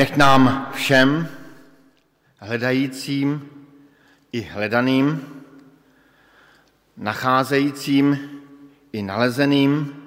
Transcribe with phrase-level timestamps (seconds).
[0.00, 1.28] Nech nám všem,
[2.38, 3.50] hledajícím
[4.32, 5.28] i hledaným,
[6.96, 8.18] nacházejícím
[8.92, 10.02] i nalezeným,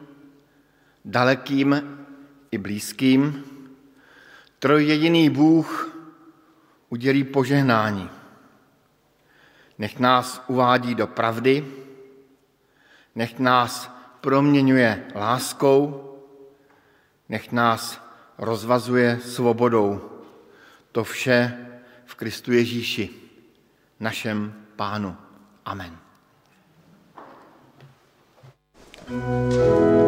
[1.06, 1.98] dalekým
[2.52, 3.44] i blízkým,
[4.60, 5.98] trojjediný Bůh
[6.90, 8.10] udělí požehnání.
[9.78, 11.68] Nech nás uvádí do pravdy,
[13.16, 16.12] nech nás proměňuje láskou,
[17.30, 18.03] nech nás
[18.38, 20.10] rozvazuje svobodou.
[20.92, 21.58] To vše
[22.06, 23.10] v Kristu Ježíši,
[24.00, 25.18] našem Pánu.
[25.66, 25.98] Amen.
[29.04, 30.03] thank you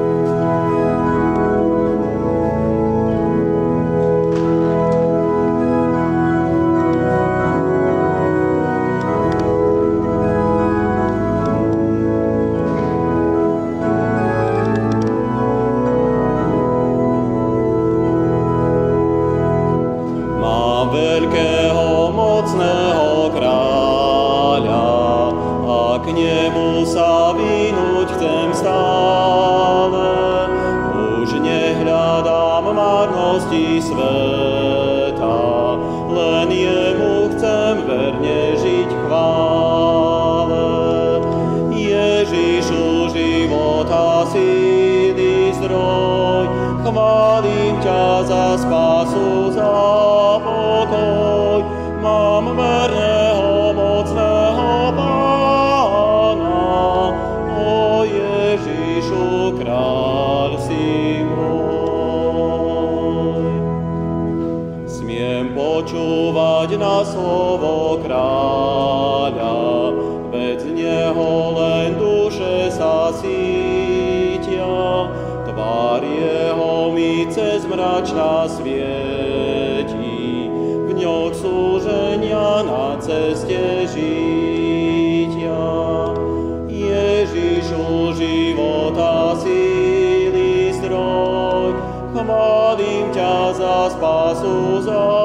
[93.86, 95.25] tās pazūzās.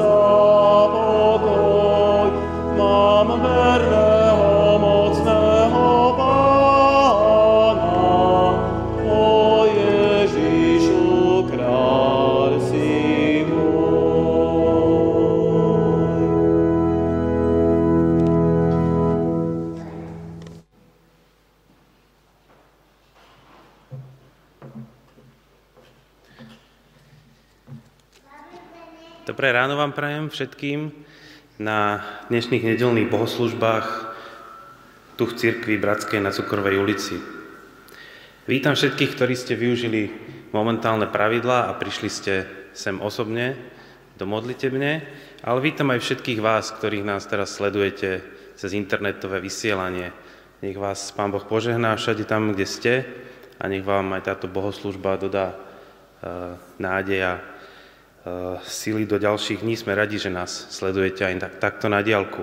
[0.00, 0.87] Oh.
[29.28, 30.88] Dobré ráno vám prajem všetkým
[31.60, 32.00] na
[32.32, 33.86] dnešných nedelných bohoslužbách
[35.20, 37.20] tu v cirkvi Bratskej na Cukrovej ulici.
[38.48, 40.08] Vítam všetkých, ktorí ste využili
[40.56, 43.52] momentálne pravidlá a prišli ste sem osobne
[44.16, 45.04] do modlitebne,
[45.44, 48.24] ale vítam aj všetkých vás, ktorých nás teraz sledujete
[48.56, 50.08] cez internetové vysielanie.
[50.64, 53.04] Nech vás Pán Boh požehná všade tam, kde ste
[53.60, 56.56] a nech vám aj táto bohoslužba dodá uh,
[58.18, 59.78] Eh, sily do ďalších dní.
[59.78, 62.42] Sme radi, že nás sledujete aj tak, takto na diálku.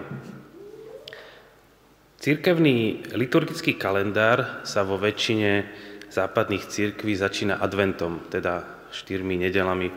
[2.15, 5.67] Církevný liturgický kalendár sa vo väčšine
[6.07, 8.63] západných církví začína adventom, teda
[8.95, 9.91] štyrmi nedelami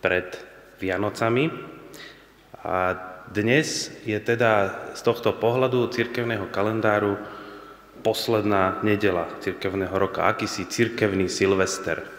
[0.00, 0.32] pred
[0.80, 1.52] Vianocami.
[2.64, 2.96] A
[3.28, 7.20] dnes je teda z tohto pohľadu církevného kalendáru
[8.00, 12.17] posledná nedela církevného roka, akýsi církevný Silvester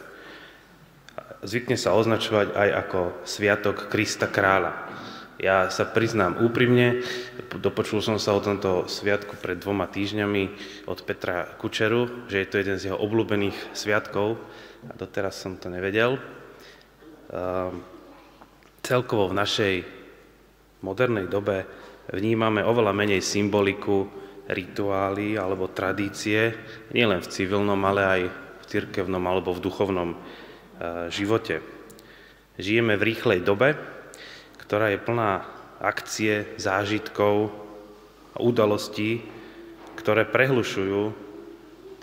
[1.44, 4.89] zvykne sa označovať aj ako Sviatok Krista kráľa.
[5.39, 7.00] Ja sa priznám úprimne,
[7.47, 10.44] dopočul som sa o tomto sviatku pred dvoma týždňami
[10.83, 14.36] od Petra Kučeru, že je to jeden z jeho obľúbených sviatkov
[14.83, 16.19] a doteraz som to nevedel.
[17.31, 17.80] Ehm,
[18.83, 19.75] celkovo v našej
[20.83, 21.63] modernej dobe
[22.12, 24.12] vnímame oveľa menej symboliku,
[24.50, 26.51] rituály alebo tradície,
[26.92, 30.09] nielen v civilnom, ale aj v cirkevnom alebo v duchovnom
[31.11, 31.59] živote.
[32.59, 33.75] Žijeme v rýchlej dobe,
[34.59, 35.43] ktorá je plná
[35.79, 37.51] akcie, zážitkov
[38.35, 39.23] a udalostí,
[39.95, 41.15] ktoré prehlušujú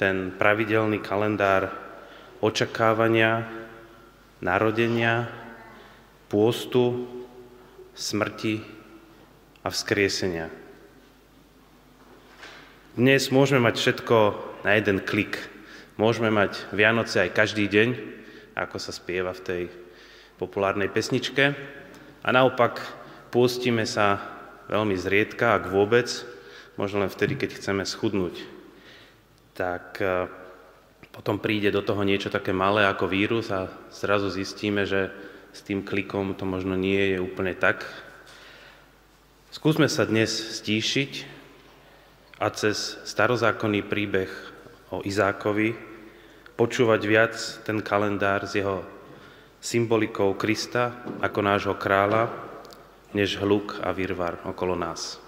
[0.01, 1.73] ten pravidelný kalendár
[2.45, 3.49] očakávania,
[4.45, 5.29] narodenia,
[6.29, 7.09] pôstu,
[7.97, 8.61] smrti
[9.65, 10.53] a vzkriesenia.
[12.97, 14.17] Dnes môžeme mať všetko
[14.65, 15.37] na jeden klik.
[16.01, 18.16] Môžeme mať Vianoce aj každý deň,
[18.57, 19.63] ako sa spieva v tej
[20.41, 21.53] populárnej pesničke.
[22.25, 22.81] A naopak
[23.29, 24.19] pôstime sa
[24.73, 26.09] veľmi zriedka, ak vôbec,
[26.81, 28.35] možno len vtedy, keď chceme schudnúť.
[29.53, 30.27] Tak e,
[31.13, 35.13] potom príde do toho niečo také malé ako vírus a zrazu zistíme, že
[35.53, 37.85] s tým klikom to možno nie je úplne tak.
[39.53, 40.29] Skúsme sa dnes
[40.61, 41.13] stíšiť
[42.37, 44.29] a cez starozákonný príbeh
[44.93, 45.96] o Izákovi
[46.57, 47.35] počúvať viac
[47.69, 48.81] ten kalendár s jeho
[49.61, 52.33] symbolikou Krista ako nášho kráľa,
[53.13, 55.26] než hluk a virvar okolo nás.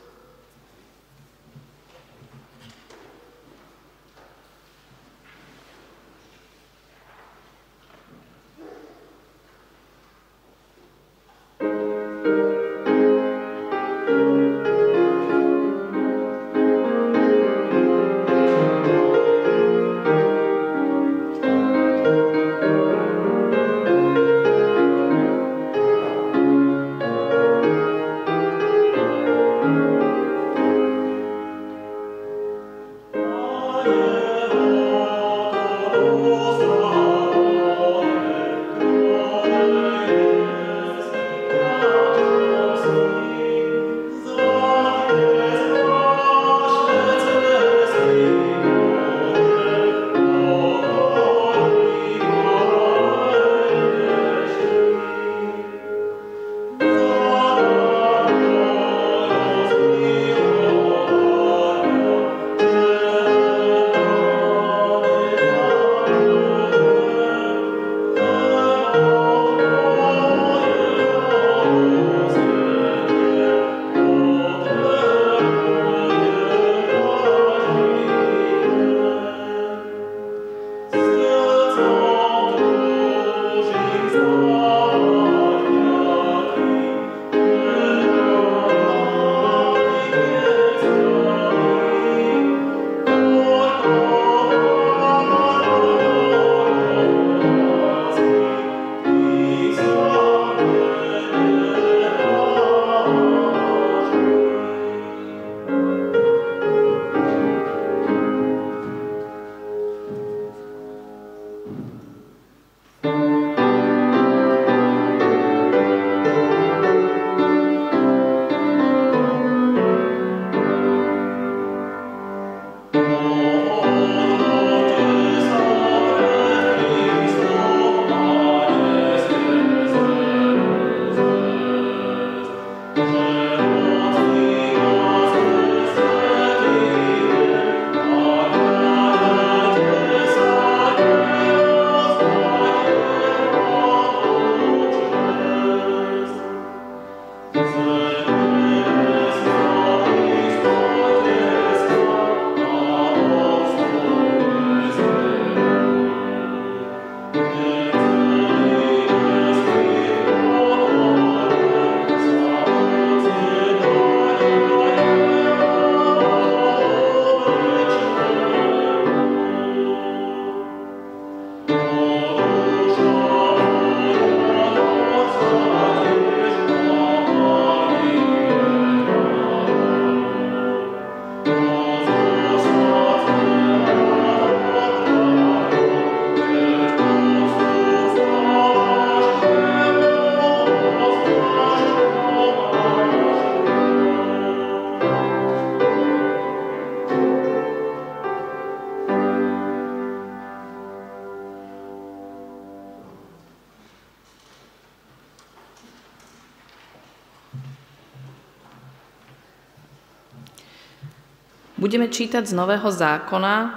[211.89, 213.69] Budeme čítať z Nového zákona e,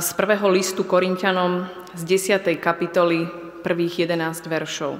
[0.00, 2.40] z prvého listu Korintianom z 10.
[2.56, 3.28] kapitoly
[3.60, 4.96] prvých 11 veršov.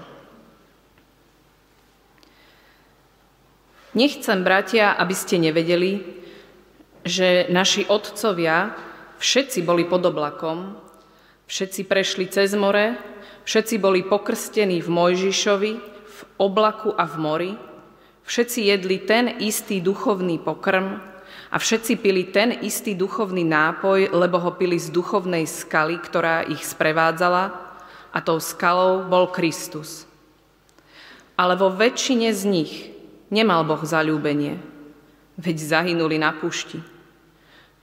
[3.97, 6.05] Nechcem, bratia, aby ste nevedeli,
[7.01, 8.77] že naši otcovia
[9.17, 10.77] všetci boli pod oblakom,
[11.49, 12.93] všetci prešli cez more,
[13.49, 15.73] všetci boli pokrstení v Mojžišovi,
[16.05, 17.53] v oblaku a v mori,
[18.29, 21.12] všetci jedli ten istý duchovný pokrm,
[21.53, 26.65] a všetci pili ten istý duchovný nápoj, lebo ho pili z duchovnej skaly, ktorá ich
[26.65, 27.53] sprevádzala,
[28.13, 30.09] a tou skalou bol Kristus.
[31.37, 32.73] Ale vo väčšine z nich
[33.29, 34.57] nemal Boh zalúbenie,
[35.37, 36.81] veď zahynuli na púšti.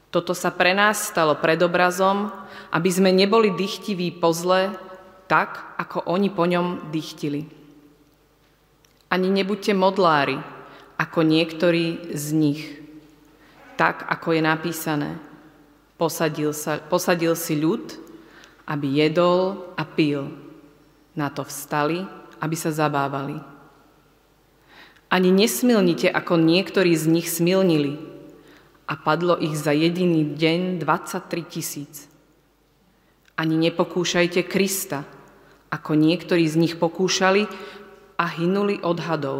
[0.09, 2.33] Toto sa pre nás stalo predobrazom,
[2.73, 4.73] aby sme neboli dychtiví po zle,
[5.29, 7.45] tak, ako oni po ňom dychtili.
[9.13, 10.41] Ani nebuďte modlári,
[10.97, 12.61] ako niektorí z nich–
[13.79, 15.15] tak, ako je napísané.
[15.95, 17.95] Posadil, sa, posadil si ľud,
[18.67, 20.27] aby jedol a pil.
[21.15, 22.03] Na to vstali,
[22.43, 23.39] aby sa zabávali.
[25.07, 27.95] Ani nesmilnite, ako niektorí z nich smilnili.
[28.83, 32.11] A padlo ich za jediný deň 23 tisíc.
[33.39, 35.07] Ani nepokúšajte Krista,
[35.71, 37.47] ako niektorí z nich pokúšali
[38.19, 39.39] a hynuli od hadov.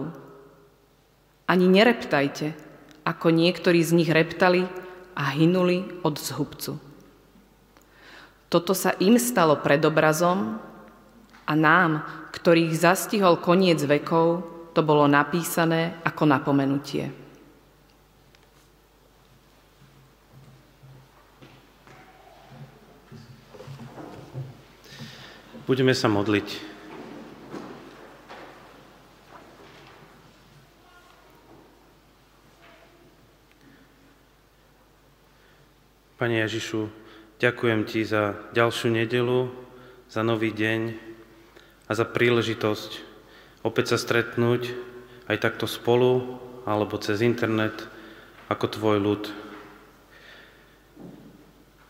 [1.50, 2.69] Ani nereptajte,
[3.10, 4.70] ako niektorí z nich reptali
[5.18, 6.78] a hynuli od zhubcu.
[8.54, 10.62] Toto sa im stalo predobrazom
[11.50, 14.46] a nám, ktorých zastihol koniec vekov,
[14.78, 17.10] to bolo napísané ako napomenutie.
[25.66, 26.69] Budeme sa modliť.
[36.20, 36.92] Pane Ježišu,
[37.40, 39.48] ďakujem Ti za ďalšiu nedelu,
[40.12, 41.00] za nový deň
[41.88, 42.92] a za príležitosť
[43.64, 44.76] opäť sa stretnúť
[45.32, 47.88] aj takto spolu alebo cez internet
[48.52, 49.24] ako Tvoj ľud.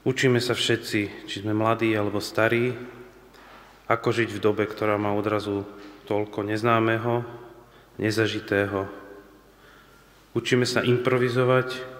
[0.05, 2.77] Učíme sa všetci, či sme mladí alebo starí,
[3.89, 5.65] ako žiť v dobe, ktorá má odrazu
[6.05, 7.25] toľko neznámeho,
[7.97, 8.85] nezažitého.
[10.37, 11.97] Učíme sa improvizovať,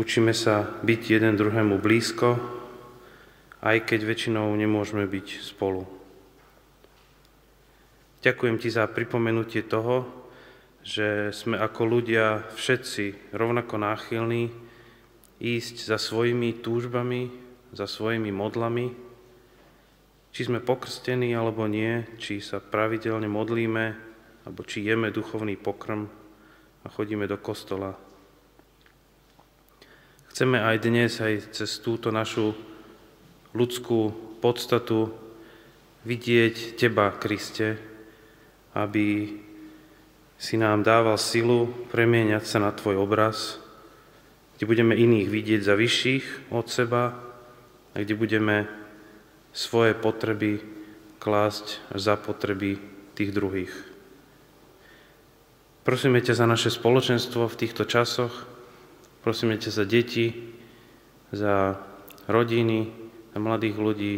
[0.00, 2.40] Učíme sa byť jeden druhému blízko,
[3.60, 5.84] aj keď väčšinou nemôžeme byť spolu.
[8.24, 10.08] Ďakujem ti za pripomenutie toho,
[10.80, 14.48] že sme ako ľudia všetci rovnako náchylní
[15.36, 17.28] ísť za svojimi túžbami,
[17.76, 18.96] za svojimi modlami,
[20.32, 23.84] či sme pokrstení alebo nie, či sa pravidelne modlíme,
[24.48, 26.08] alebo či jeme duchovný pokrm
[26.80, 28.08] a chodíme do kostola
[30.30, 32.54] Chceme aj dnes, aj cez túto našu
[33.50, 35.10] ľudskú podstatu
[36.06, 37.74] vidieť Teba, Kriste,
[38.78, 39.26] aby
[40.38, 43.58] si nám dával silu premieňať sa na Tvoj obraz,
[44.54, 47.10] kde budeme iných vidieť za vyšších od seba
[47.90, 48.70] a kde budeme
[49.50, 50.62] svoje potreby
[51.18, 52.78] klásť za potreby
[53.18, 53.74] tých druhých.
[55.82, 58.59] Prosíme ťa za naše spoločenstvo v týchto časoch,
[59.20, 60.32] Prosíme ťa za deti,
[61.28, 61.76] za
[62.24, 62.88] rodiny,
[63.30, 64.14] za mladých ľudí,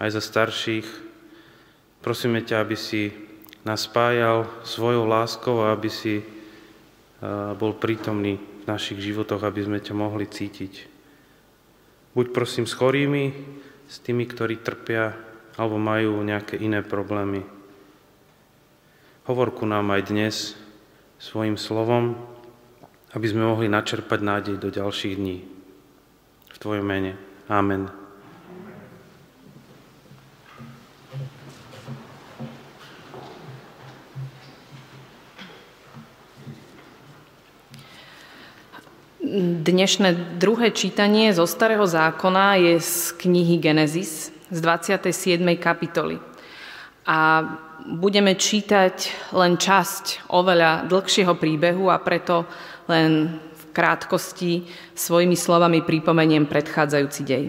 [0.00, 0.88] aj za starších.
[2.00, 3.12] Prosíme ťa, aby si
[3.62, 6.24] nás spájal svojou láskou a aby si
[7.54, 10.90] bol prítomný v našich životoch, aby sme ťa mohli cítiť.
[12.16, 13.30] Buď prosím s chorými,
[13.86, 15.14] s tými, ktorí trpia
[15.60, 17.44] alebo majú nejaké iné problémy.
[19.28, 20.34] Hovor ku nám aj dnes
[21.22, 22.18] svojim slovom,
[23.12, 25.38] aby sme mohli načerpať nádej do ďalších dní.
[26.52, 27.12] V Tvojom mene.
[27.52, 27.92] Amen.
[39.62, 45.40] Dnešné druhé čítanie zo Starého zákona je z knihy Genesis z 27.
[45.56, 46.20] kapitoly.
[47.08, 47.40] A
[47.86, 52.44] budeme čítať len časť oveľa dlhšieho príbehu a preto
[52.90, 57.44] len v krátkosti svojimi slovami pripomeniem predchádzajúci dej.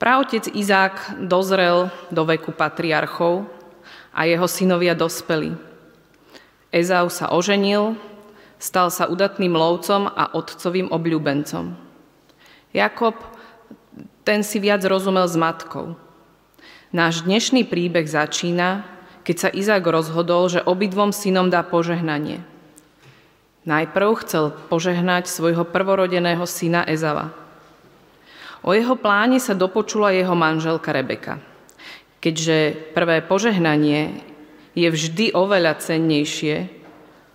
[0.00, 3.44] Praotec Izák dozrel do veku patriarchov
[4.16, 5.52] a jeho synovia dospeli.
[6.72, 8.00] Ezau sa oženil,
[8.56, 11.76] stal sa udatným lovcom a otcovým obľúbencom.
[12.72, 13.18] Jakob,
[14.24, 15.98] ten si viac rozumel s matkou.
[16.94, 18.88] Náš dnešný príbeh začína,
[19.26, 22.40] keď sa Izák rozhodol, že obidvom synom dá požehnanie–
[23.60, 27.28] Najprv chcel požehnať svojho prvorodeného syna Ezava.
[28.64, 31.40] O jeho pláne sa dopočula jeho manželka Rebeka.
[32.24, 34.20] Keďže prvé požehnanie
[34.72, 36.72] je vždy oveľa cennejšie,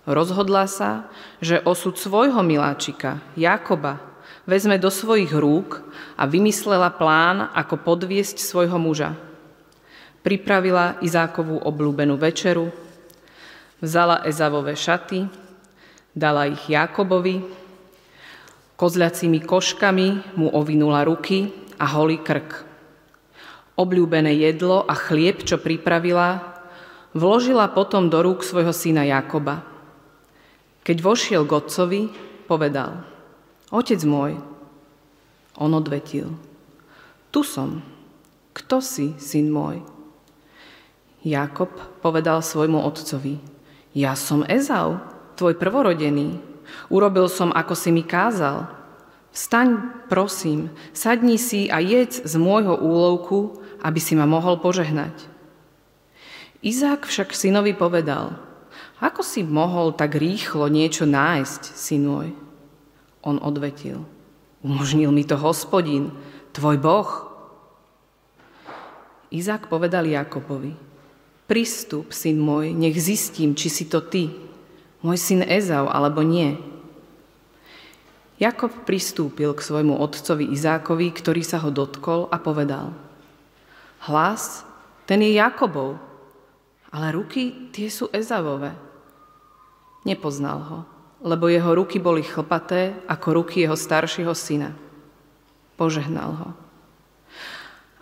[0.06, 1.10] rozhodla sa,
[1.42, 4.02] že osud svojho miláčika, Jakoba,
[4.46, 5.82] vezme do svojich rúk
[6.18, 9.14] a vymyslela plán, ako podviesť svojho muža.
[10.26, 12.74] Pripravila Izákovú oblúbenú večeru,
[13.78, 15.45] vzala Ezavové šaty,
[16.16, 17.44] dala ich Jakobovi,
[18.80, 22.64] kozľacími koškami mu ovinula ruky a holý krk.
[23.76, 26.56] Obľúbené jedlo a chlieb, čo pripravila,
[27.12, 29.60] vložila potom do rúk svojho syna Jakoba.
[30.80, 32.02] Keď vošiel k otcovi,
[32.48, 33.04] povedal,
[33.68, 34.40] Otec môj,
[35.60, 36.32] on odvetil,
[37.28, 37.84] tu som,
[38.56, 39.84] kto si, syn môj?
[41.26, 41.68] Jakob
[42.00, 43.42] povedal svojmu otcovi,
[43.92, 46.40] ja som Ezau, tvoj prvorodený.
[46.90, 48.66] Urobil som, ako si mi kázal.
[49.36, 55.12] Vstaň, prosím, sadni si a jedz z môjho úlovku, aby si ma mohol požehnať.
[56.64, 58.40] Izák však synovi povedal,
[58.96, 62.28] ako si mohol tak rýchlo niečo nájsť, syn môj?
[63.20, 64.08] On odvetil,
[64.64, 66.16] umožnil mi to hospodin,
[66.56, 67.10] tvoj boh.
[69.28, 70.72] Izák povedal Jakobovi,
[71.44, 74.45] pristup, syn môj, nech zistím, či si to ty,
[75.06, 76.58] môj syn Ezau, alebo nie.
[78.42, 82.90] Jakob pristúpil k svojmu otcovi Izákovi, ktorý sa ho dotkol a povedal
[84.10, 84.66] Hlas,
[85.06, 85.96] ten je Jakobov,
[86.90, 88.74] ale ruky tie sú Ezavové.
[90.02, 90.78] Nepoznal ho,
[91.22, 94.74] lebo jeho ruky boli chlpaté ako ruky jeho staršieho syna.
[95.80, 96.50] Požehnal ho.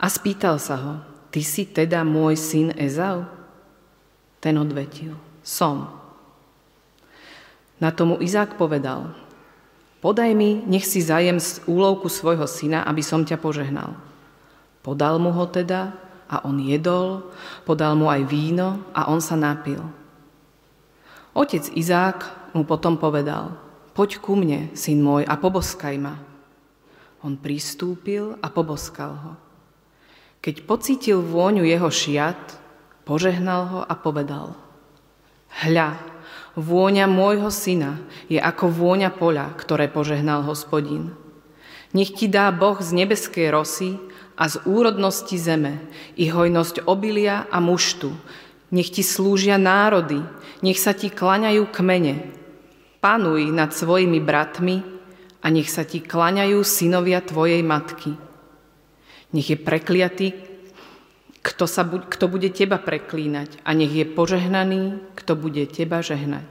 [0.00, 0.94] A spýtal sa ho,
[1.30, 3.28] ty si teda môj syn Ezau?
[4.42, 6.03] Ten odvetil, som.
[7.82, 9.10] Na tomu Izák povedal,
[9.98, 13.98] podaj mi, nech si zajem z úlovku svojho syna, aby som ťa požehnal.
[14.84, 15.96] Podal mu ho teda
[16.30, 17.32] a on jedol,
[17.66, 19.80] podal mu aj víno a on sa napil.
[21.34, 23.58] Otec Izák mu potom povedal,
[23.96, 26.14] poď ku mne, syn môj, a poboskaj ma.
[27.26, 29.32] On pristúpil a poboskal ho.
[30.44, 32.60] Keď pocítil vôňu jeho šiat,
[33.08, 34.52] požehnal ho a povedal,
[35.64, 36.13] hľa,
[36.54, 37.98] Vôňa môjho syna
[38.30, 41.10] je ako vôňa poľa, ktoré požehnal hospodin.
[41.90, 43.98] Nech ti dá Boh z nebeskej rosy
[44.38, 45.82] a z úrodnosti zeme
[46.14, 48.14] i hojnosť obilia a muštu.
[48.74, 50.22] Nech ti slúžia národy,
[50.62, 52.34] nech sa ti klaňajú kmene.
[52.98, 54.82] Panuj nad svojimi bratmi
[55.42, 58.14] a nech sa ti klaňajú synovia tvojej matky.
[59.34, 60.26] Nech je prekliatý
[61.44, 66.48] kto, sa, kto bude teba preklínať a nech je požehnaný, kto bude teba žehnať.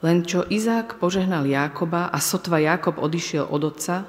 [0.00, 4.08] Len čo Izák požehnal Jákoba a sotva Jákob odišiel od otca,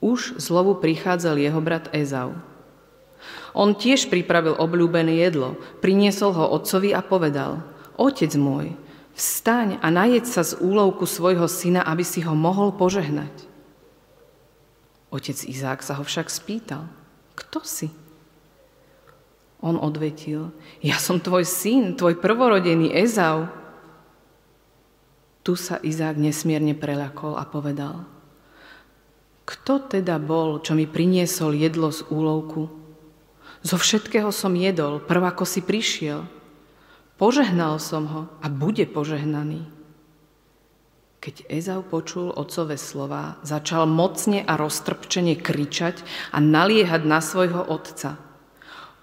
[0.00, 2.32] už zlovu prichádzal jeho brat Ezau.
[3.52, 7.60] On tiež pripravil obľúbené jedlo, priniesol ho otcovi a povedal,
[7.96, 8.76] Otec môj,
[9.16, 13.32] vstaň a najed sa z úlovku svojho syna, aby si ho mohol požehnať.
[15.08, 16.88] Otec Izák sa ho však spýtal,
[17.36, 17.88] kto si?
[19.64, 20.52] On odvetil,
[20.84, 23.48] ja som tvoj syn, tvoj prvorodený Ezau.
[25.40, 28.04] Tu sa Izák nesmierne preľakol a povedal,
[29.46, 32.66] kto teda bol, čo mi priniesol jedlo z úlovku?
[33.62, 36.26] Zo všetkého som jedol, prv ako si prišiel.
[37.14, 39.70] Požehnal som ho a bude požehnaný.
[41.22, 46.02] Keď Ezau počul otcové slova, začal mocne a roztrpčene kričať
[46.34, 48.18] a naliehať na svojho otca–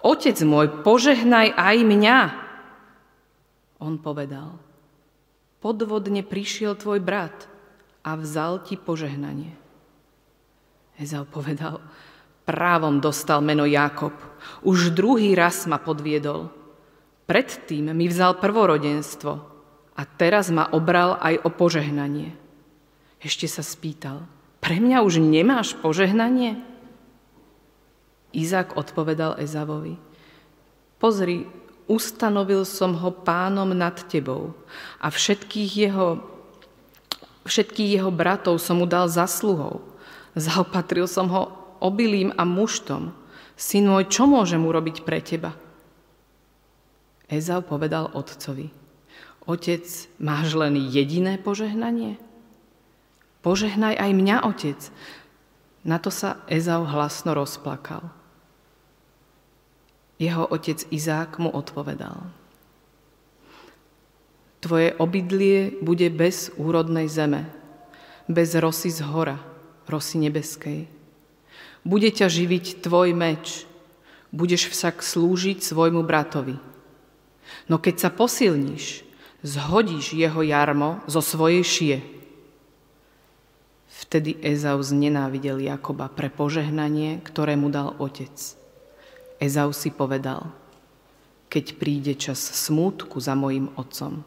[0.04, 2.20] Otec môj, požehnaj aj mňa.
[3.80, 4.60] On povedal,
[5.64, 7.48] podvodne prišiel tvoj brat
[8.04, 9.56] a vzal ti požehnanie.
[11.00, 11.80] Ezau povedal,
[12.44, 14.12] právom dostal meno Jakob.
[14.68, 16.52] Už druhý raz ma podviedol.
[17.24, 19.32] Predtým mi vzal prvorodenstvo
[19.96, 22.36] a teraz ma obral aj o požehnanie.
[23.24, 24.28] Ešte sa spýtal,
[24.60, 26.73] pre mňa už nemáš požehnanie?
[28.34, 29.96] Izák odpovedal Ezavovi,
[30.98, 31.46] pozri,
[31.86, 34.58] ustanovil som ho pánom nad tebou
[34.98, 36.20] a všetkých jeho,
[37.46, 39.86] všetkých jeho bratov som mu dal zasluhou.
[40.34, 43.14] Zaopatril som ho obilím a muštom.
[43.54, 45.54] Syn môj, čo môžem urobiť pre teba?
[47.30, 48.74] Ezau povedal otcovi,
[49.46, 49.86] otec,
[50.18, 52.18] máš len jediné požehnanie?
[53.44, 54.80] Požehnaj aj mňa, otec.
[55.84, 58.23] Na to sa Ezau hlasno rozplakal.
[60.24, 62.16] Jeho otec Izák mu odpovedal.
[64.64, 67.52] Tvoje obydlie bude bez úrodnej zeme,
[68.32, 69.36] bez rosy z hora,
[69.84, 70.88] rosy nebeskej.
[71.84, 73.68] Bude ťa živiť tvoj meč,
[74.32, 76.56] budeš však slúžiť svojmu bratovi.
[77.68, 79.04] No keď sa posilníš,
[79.44, 81.98] zhodíš jeho jarmo zo svojej šie.
[84.08, 88.63] Vtedy Ezau znenávidel Jakoba pre požehnanie, ktoré mu dal otec.
[89.44, 90.56] Ezau si povedal,
[91.52, 94.24] keď príde čas smútku za mojim otcom,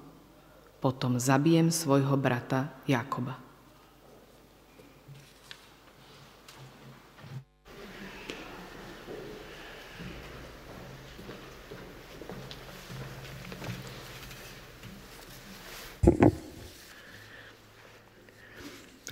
[0.77, 3.41] potom zabijem svojho brata Jakoba.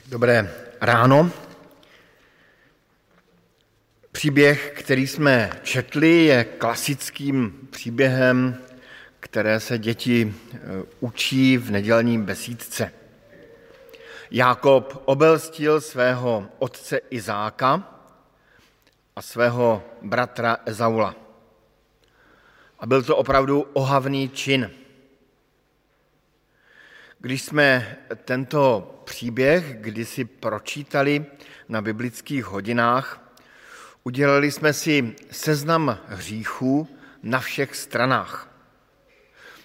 [0.04, 0.44] Dobré
[0.84, 1.43] ráno.
[4.24, 8.58] Příběh, který jsme četli, je klasickým příběhem,
[9.20, 10.58] které se děti eh,
[11.00, 12.92] učí v nedělním besídce.
[14.30, 18.00] Jákob obelstil svého otce Izáka
[19.16, 21.14] a svého bratra Ezaula.
[22.80, 24.70] A byl to opravdu ohavný čin.
[27.18, 31.26] Když jsme tento příběh kdysi pročítali
[31.68, 33.23] na biblických hodinách,
[34.04, 36.88] udělali jsme si seznam hříchů
[37.22, 38.50] na všech stranách.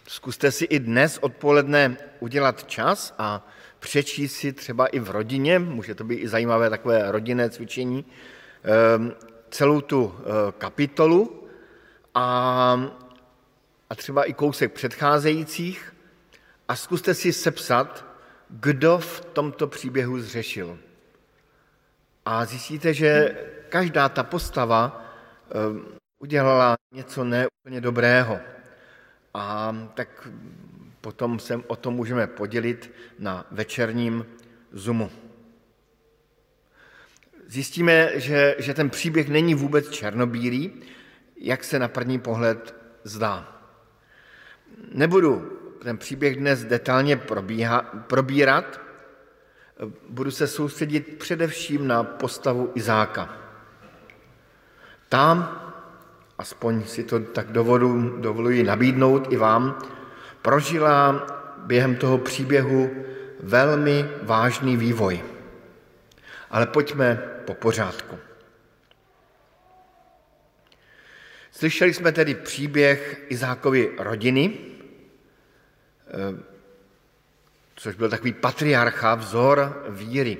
[0.08, 3.47] Zkuste si i dnes odpoledne udělat čas a
[3.80, 8.06] přečíst si třeba i v rodině, může to být i zajímavé takové rodinné cvičení,
[8.63, 9.13] ehm,
[9.49, 10.23] celou tu eh,
[10.58, 11.47] kapitolu
[12.15, 12.91] a,
[13.89, 15.95] a třeba i kousek předcházejících
[16.67, 18.06] a zkuste si sepsat,
[18.49, 20.80] kdo v tomto příběhu zřešil.
[22.25, 23.36] A zjistíte, že
[23.69, 25.05] každá ta postava
[25.49, 25.53] eh,
[26.19, 28.39] udělala něco neúplně dobrého.
[29.34, 30.27] A tak
[31.01, 34.25] potom se o tom můžeme podělit na večerním
[34.71, 35.12] Zoomu.
[37.47, 40.73] Zjistíme, že, že ten příběh není vůbec černobílý,
[41.38, 43.62] jak se na první pohled zdá.
[44.91, 48.82] Nebudu ten příběh dnes detailně probíha, probírat,
[50.10, 53.48] budu se soustředit především na postavu Izáka.
[55.10, 55.62] Tam,
[56.38, 59.80] aspoň si to tak dovodu, dovoluji nabídnout i vám,
[60.41, 62.89] prožila během toho příběhu
[63.39, 65.24] velmi vážný vývoj.
[66.50, 68.17] Ale pojďme po pořádku.
[71.52, 74.69] Slyšeli jsme tedy příběh Izákovy rodiny,
[76.10, 76.43] Eh,
[77.76, 80.38] což byl takový patriarcha, vzor víry.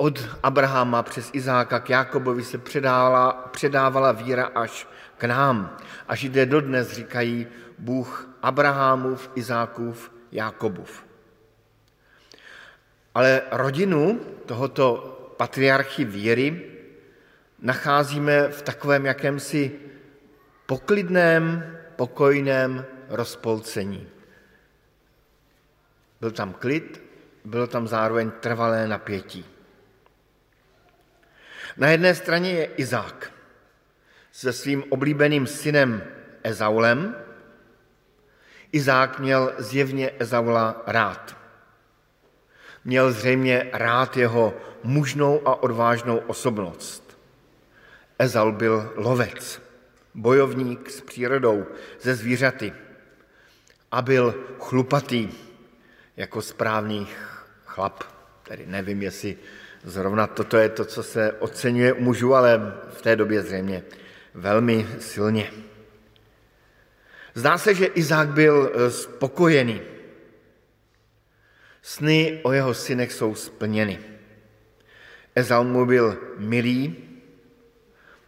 [0.00, 5.76] Od Abrahama přes Izáka k Jakobovi se předávala, předávala víra až k nám.
[6.08, 7.46] Až jde dodnes, říkají
[7.78, 11.04] Bůh Abrahamův, Izákův, Jakobův.
[13.14, 14.96] Ale rodinu tohoto
[15.36, 16.70] patriarchy víry
[17.58, 19.72] nacházíme v takovém jakémsi
[20.66, 24.08] poklidném, pokojném rozpolcení.
[26.20, 27.02] Byl tam klid,
[27.44, 29.59] bylo tam zároveň trvalé napětí.
[31.76, 33.32] Na jedné straně je Izák
[34.32, 36.02] se svým oblíbeným synem
[36.42, 37.16] Ezaulem.
[38.72, 41.36] Izák měl zjevně Ezaula rád.
[42.84, 47.18] Měl zřejmě rád jeho mužnou a odvážnou osobnost.
[48.18, 49.62] Ezaul byl lovec
[50.14, 51.66] bojovník s přírodou,
[52.00, 52.72] ze zvířaty
[53.92, 55.28] a byl chlupatý
[56.16, 57.08] jako správný
[57.64, 58.04] chlap.
[58.42, 59.36] Tedy nevím, jestli
[59.84, 63.82] zrovna toto je to, co se oceňuje u mužů, ale v té době zřejmě
[64.34, 65.52] velmi silně.
[67.34, 69.80] Zdá se, že Izák byl eh, spokojený.
[71.82, 73.98] Sny o jeho synech jsou splněny.
[75.34, 76.96] Ezal mu byl milý,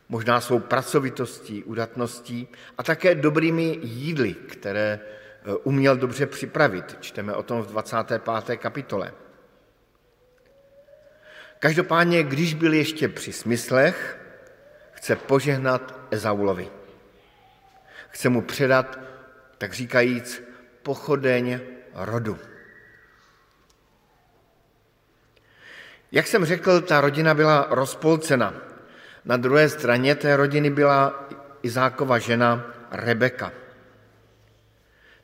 [0.09, 6.97] možná svou pracovitostí, udatností a také dobrými jídly, které eh, uměl dobře připravit.
[7.01, 8.57] Čteme o tom v 25.
[8.57, 9.13] kapitole.
[11.63, 14.19] Každopádně, když byl ještě při smyslech,
[14.93, 16.71] chce požehnat Ezaulovi.
[18.09, 18.99] Chce mu předat,
[19.59, 20.43] tak říkajíc,
[20.83, 21.61] pochodeň
[21.95, 22.39] rodu.
[26.13, 28.55] Jak jsem řekl, ta rodina byla rozpolcena.
[29.25, 31.29] Na druhé straně té rodiny byla
[31.63, 33.53] Izákova žena Rebeka.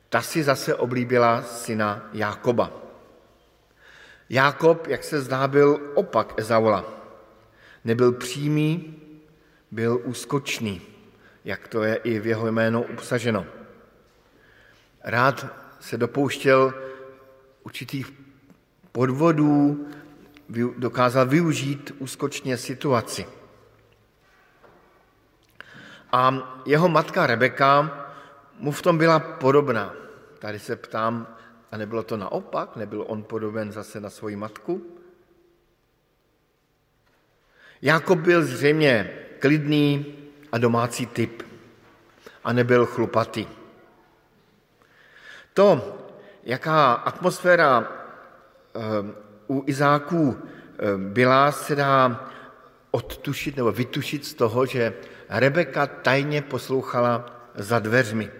[0.09, 2.88] Ta si zase oblíbila syna Jákoba.
[4.29, 6.85] Jákob, jak se zdá, byl opak Ezaula.
[7.83, 8.95] Nebyl přímý,
[9.71, 10.81] byl úskočný,
[11.45, 13.45] jak to je i v jeho jménu obsaženo.
[15.03, 15.45] rád
[15.79, 16.73] se dopouštěl
[17.63, 18.13] určitých
[18.91, 19.87] podvodů,
[20.77, 23.25] dokázal využít úskočně situaci.
[26.11, 26.33] A
[26.65, 28.05] jeho matka Rebeka
[28.59, 29.93] mu v tom byla podobná.
[30.39, 31.37] Tady se ptám,
[31.71, 32.75] a nebylo to naopak?
[32.75, 34.95] Nebyl on podoben zase na svoji matku?
[37.81, 40.15] Jakob byl zřejmě klidný
[40.51, 41.43] a domácí typ
[42.43, 43.47] a nebyl chlupatý.
[45.53, 45.97] To,
[46.43, 47.91] jaká atmosféra
[48.75, 48.79] eh,
[49.47, 52.29] u Izáků eh, byla, se dá
[52.91, 54.93] odtušit nebo vytušit z toho, že
[55.29, 58.31] Rebeka tajně poslouchala za dveřmi,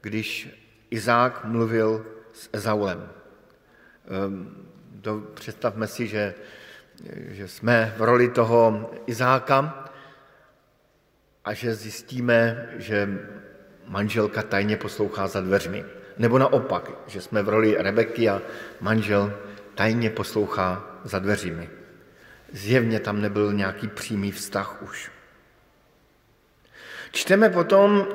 [0.00, 0.48] když
[0.90, 2.06] Izák mluvil
[2.38, 3.08] s Ezaulem.
[4.08, 4.68] Ehm,
[5.34, 6.34] představme si, že,
[7.28, 9.84] že jsme v roli toho Izáka
[11.44, 13.18] a že zjistíme, že
[13.86, 15.84] manželka tajně poslouchá za dveřmi.
[16.18, 18.42] Nebo naopak, že jsme v roli Rebeky a
[18.80, 19.32] manžel
[19.74, 21.70] tajně poslouchá za dveřmi.
[22.52, 25.10] Zjevně tam nebyl nějaký přímý vztah už.
[27.12, 28.08] Čteme potom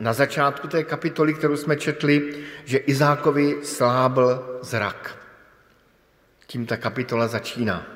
[0.00, 5.18] na začátku té kapitoly, kterou jsme četli, že Izákovi slábl zrak.
[6.46, 7.86] Tím ta kapitola začíná.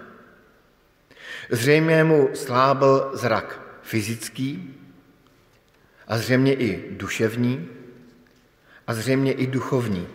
[1.51, 4.75] Zřejmě mu slábl zrak fyzický
[6.09, 7.69] a zřejmě i duševní
[8.87, 10.09] a zřejmě i duchovní.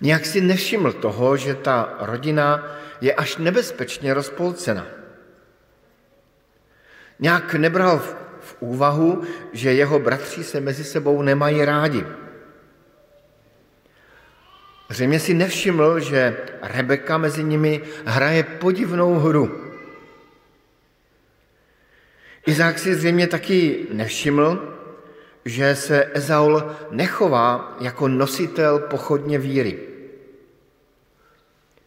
[0.00, 4.86] Nějak si nevšiml toho, že ta rodina je až nebezpečně rozpolcena.
[7.18, 8.21] Nějak nebral v
[8.62, 9.22] úvahu,
[9.52, 12.06] že jeho bratři se mezi sebou nemají rádi.
[14.88, 19.72] Zřejmě si nevšiml, že Rebeka mezi nimi hraje podivnou hru.
[22.46, 24.74] Izák si zřejmě taky nevšiml,
[25.44, 29.78] že se Ezaul nechová jako nositel pochodně víry.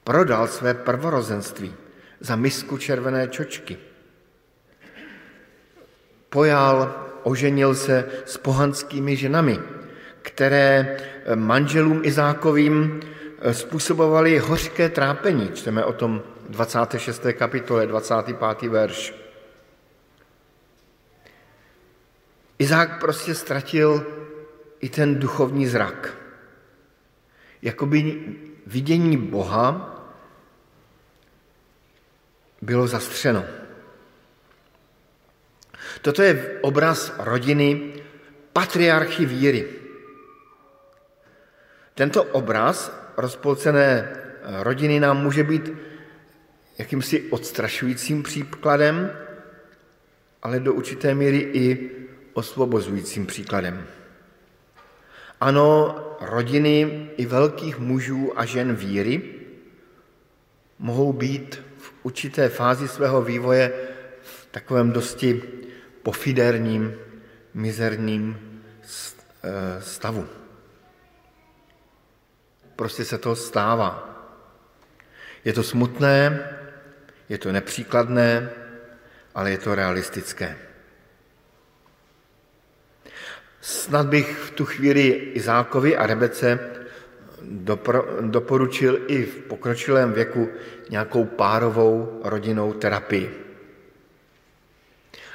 [0.03, 1.73] Prodal své prvorozenství
[2.19, 3.77] za misku červené čočky.
[6.36, 6.91] Pojal,
[7.24, 9.60] oženil se s pohanskými ženami,
[10.21, 10.98] které
[11.36, 13.00] manželům Izákovým
[13.52, 15.50] způsobovaly hořké trápení.
[15.56, 17.24] Čteme o tom 26.
[17.34, 18.69] kapitole, 25.
[18.69, 19.15] verš.
[22.60, 24.06] Izák prostě ztratil
[24.80, 26.17] i ten duchovní zrak.
[27.62, 28.24] Jakoby
[28.67, 29.95] vidění Boha
[32.62, 33.64] bylo zastřeno.
[36.06, 37.98] Toto je obraz rodiny
[38.54, 39.65] patriarchy víry.
[41.98, 44.13] Tento obraz rozpolcené
[44.62, 45.74] rodiny nám může být
[46.78, 49.18] jakýmsi odstrašujícím příkladem,
[50.44, 51.91] ale do určité míry i
[52.34, 53.88] osvobozujícím příkladem.
[55.41, 59.22] Ano, rodiny i velkých mužů a žen víry
[60.80, 63.74] mohou být v určité fázi svého vývoje
[64.22, 65.64] v takovém dosti
[66.06, 66.94] pofiderním,
[67.54, 70.30] mizerním eh, stavu.
[72.76, 73.89] Prostě se to stává.
[75.46, 76.50] Je to smutné,
[77.30, 78.50] je to nepříkladné,
[79.36, 80.58] ale je to realistické.
[83.62, 85.10] Snad bych v tu chvíli
[85.41, 86.60] Izákovi a Rebece
[88.22, 90.50] doporučil i v pokročilém věku
[90.89, 93.44] nějakou párovou rodinnou terapii.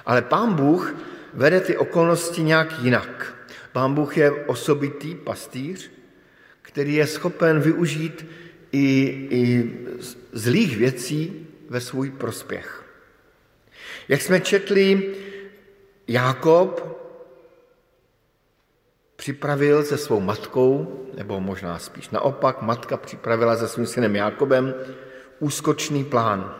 [0.06, 0.94] Ale pán Bůh
[1.34, 3.34] vede ty okolnosti nějak jinak.
[3.72, 5.90] Pán Bůh je osobitý pastýř,
[6.62, 8.26] který je schopen využít
[8.72, 8.88] i,
[9.30, 9.70] i
[10.32, 12.84] zlých věcí ve svůj prospěch.
[14.08, 15.14] Jak jsme četli,
[16.08, 17.00] Jákob
[19.16, 24.74] připravil se svou matkou, nebo možná spíš naopak, matka připravila se svým synem Jákobem
[25.38, 26.54] úskočný plán.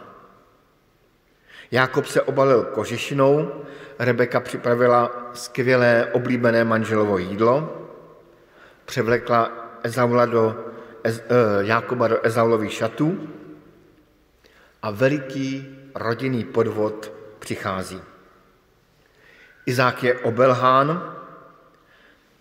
[1.71, 3.53] Jákob se obalil kožešinou,
[3.99, 7.87] Rebeka připravila skvělé oblíbené manželovo jídlo,
[8.85, 9.53] převlekla
[9.83, 10.65] Ezaula do,
[11.05, 11.25] Ez, eh,
[11.61, 13.29] Jákoba do Ezaulových šatů
[14.83, 18.03] a veliký rodinný podvod přichází.
[19.67, 21.17] Izák je obelhán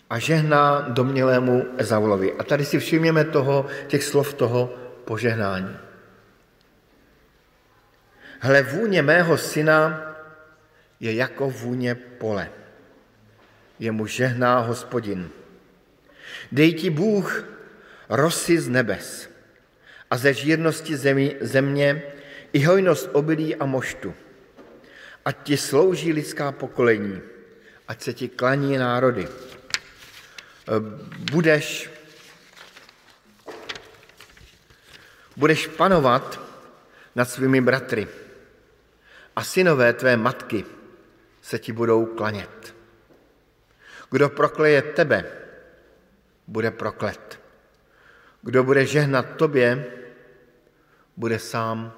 [0.10, 2.34] a žehná domnělému Ezaulovi.
[2.34, 4.74] A tady si všimněme toho, těch slov toho
[5.06, 5.88] požehnání.
[8.39, 10.06] Hle, vůně mého syna
[10.99, 12.52] je jako vůně pole.
[13.80, 15.30] Jemu žehná hospodin.
[16.52, 17.45] Dej ti Bůh
[18.10, 19.30] rosy z nebes
[20.12, 22.04] a ze žírnosti zemi, země
[22.54, 24.13] i hojnost obilí a moštu.
[25.25, 27.21] Ať ti slouží lidská pokolení,
[27.88, 29.28] ať se ti klaní národy.
[31.32, 31.89] budeš,
[35.36, 36.39] budeš panovat
[37.15, 38.08] nad svými bratry
[39.39, 40.65] a synové tvé matky
[41.41, 42.75] se ti budou klanět.
[44.12, 45.25] Kdo prokleje tebe,
[46.47, 47.39] bude proklet.
[48.41, 49.86] Kdo bude žehnat tobě,
[51.17, 51.93] bude sám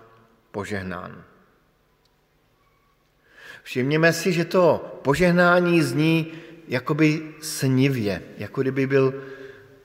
[0.52, 1.24] požehnán.
[3.64, 6.34] Všimněme si, že to požehnání zní
[6.68, 9.24] jakoby snivě, jako kdyby byl,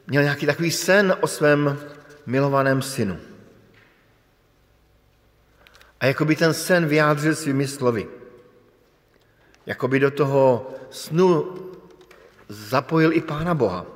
[0.06, 1.78] měl nějaký takový sen o svém
[2.26, 3.35] milovaném synu.
[6.00, 8.08] A jakoby ten sen vyjádřil svými slovy.
[9.66, 11.54] Jakoby do toho snu
[12.48, 13.86] zapojil i Pána Boha.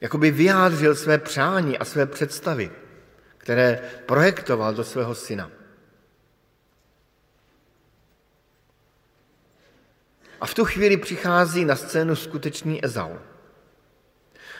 [0.00, 2.70] Jakoby vyjádřil své přání a své představy,
[3.38, 5.50] které projektoval do svého syna.
[10.40, 13.16] A v tu chvíli přichází na scénu skutečný Ezau.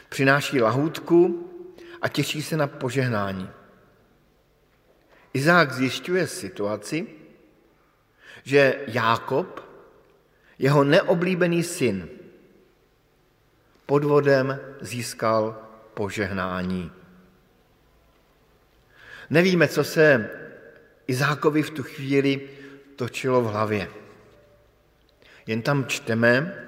[0.09, 1.51] Přináší lahůdku
[2.03, 3.51] a těší se na požehnání.
[5.37, 6.99] Izák zjišťuje situaci,
[8.41, 9.61] že Jákob,
[10.57, 12.09] jeho neoblíbený syn,
[13.87, 15.61] podvodem získal
[15.95, 16.93] požehnání.
[19.31, 20.31] Nevíme, co se
[21.07, 22.49] Izákovi v tu chvíli
[22.97, 23.89] točilo v hlavě.
[25.47, 26.65] Jen tam čteme,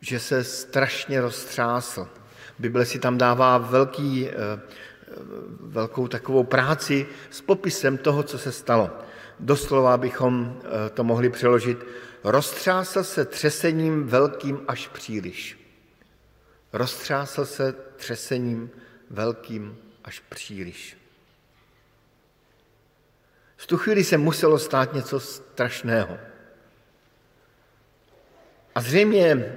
[0.00, 2.08] že se strašně roztřásl.
[2.58, 4.32] Bible si tam dává velký, eh,
[5.60, 8.90] velkou takovou práci s popisem toho, co se stalo.
[9.40, 11.86] Doslova bychom eh, to mohli přeložit.
[12.24, 15.58] Roztřásl se třesením velkým až příliš.
[16.72, 18.70] Roztřásl se třesením
[19.10, 20.96] velkým až příliš.
[23.56, 26.18] V tu chvíli se muselo stát něco strašného.
[28.74, 29.56] A zřejmě,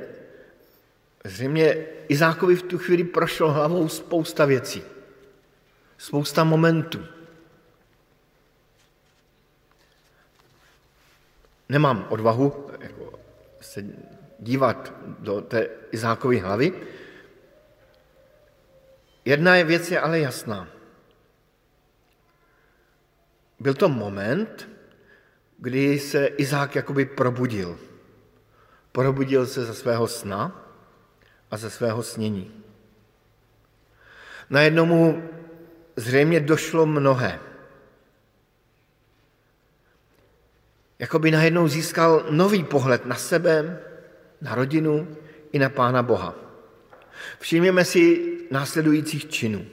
[1.26, 4.84] zřejmě Izákovi v tu chvíli prošlo hlavou spousta věcí.
[6.04, 7.06] Spousta momentů.
[11.70, 13.20] Nemám odvahu jako,
[13.62, 13.86] se
[14.40, 16.74] dívat do té Izákovy hlavy.
[19.26, 20.68] Jedna je věc je ale jasná.
[23.60, 24.70] Byl to moment,
[25.58, 27.80] kdy se Izák jakoby probudil.
[28.92, 30.66] Probudil se ze svého sna
[31.52, 32.64] a ze svého snění.
[34.50, 35.30] Najednou mu
[35.96, 37.40] zřejmě došlo mnohé.
[41.00, 43.80] Jakoby najednou získal nový pohled na sebe,
[44.42, 45.08] na rodinu
[45.52, 46.36] i na Pána Boha.
[47.40, 49.66] Všimněme si následujících činů.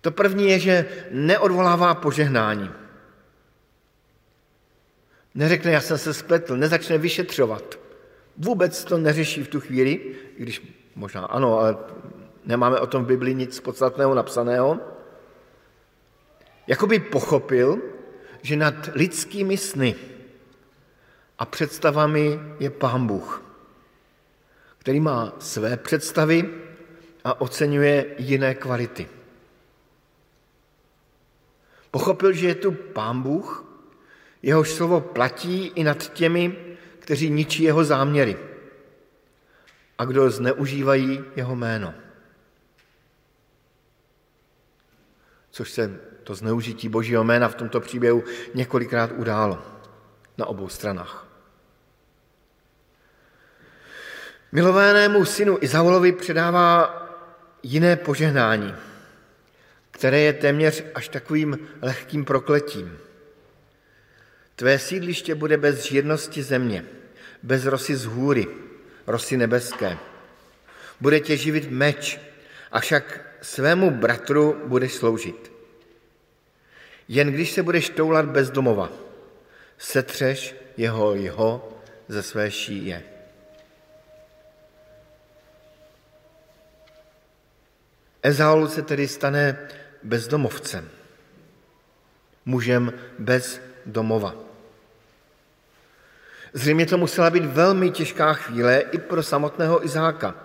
[0.00, 2.70] To první je, že neodvolává požehnání.
[5.34, 7.78] Neřekne, já jsem se spletl, nezačne vyšetřovat.
[8.36, 9.90] Vůbec to neřeší v tu chvíli,
[10.36, 10.62] i když
[10.94, 11.76] možná ano, ale
[12.44, 14.80] nemáme o tom v Biblii nic podstatného napsaného.
[16.66, 17.78] Jakoby pochopil,
[18.42, 19.94] že nad lidskými sny
[21.38, 23.42] a představami je Pán Bůh,
[24.78, 26.50] který má své představy
[27.24, 29.08] a oceňuje jiné kvality.
[31.90, 33.64] Pochopil, že je tu Pán Bůh,
[34.42, 36.56] jehož slovo platí i nad těmi,
[36.98, 38.36] kteří ničí jeho záměry
[39.98, 41.94] a kdo zneužívají jeho jméno.
[45.52, 48.24] Což se to zneužití božího jména v tomto příběhu
[48.54, 49.62] několikrát událo
[50.38, 51.26] na obou stranách.
[54.52, 56.98] Milovanému synu Izaulovi předává
[57.62, 58.74] jiné požehnání,
[59.90, 62.98] které je téměř až takovým lehkým prokletím.
[64.56, 66.84] Tvé sídliště bude bez žírnosti země,
[67.42, 68.46] bez rosy z hůry,
[69.06, 69.98] rosy nebeské.
[71.00, 72.20] Bude tě živit meč,
[72.72, 75.52] avšak svému bratru budeš sloužit.
[77.08, 78.92] Jen když se budeš toulat bez domova,
[79.78, 81.68] setřeš jeho jeho
[82.08, 83.02] ze své šíje.
[88.22, 89.68] Ezaul se tedy stane
[90.02, 90.90] bezdomovcem,
[92.44, 94.34] mužem bez domova.
[96.52, 100.41] Zřejmě to musela být velmi těžká chvíle i pro samotného Izáka.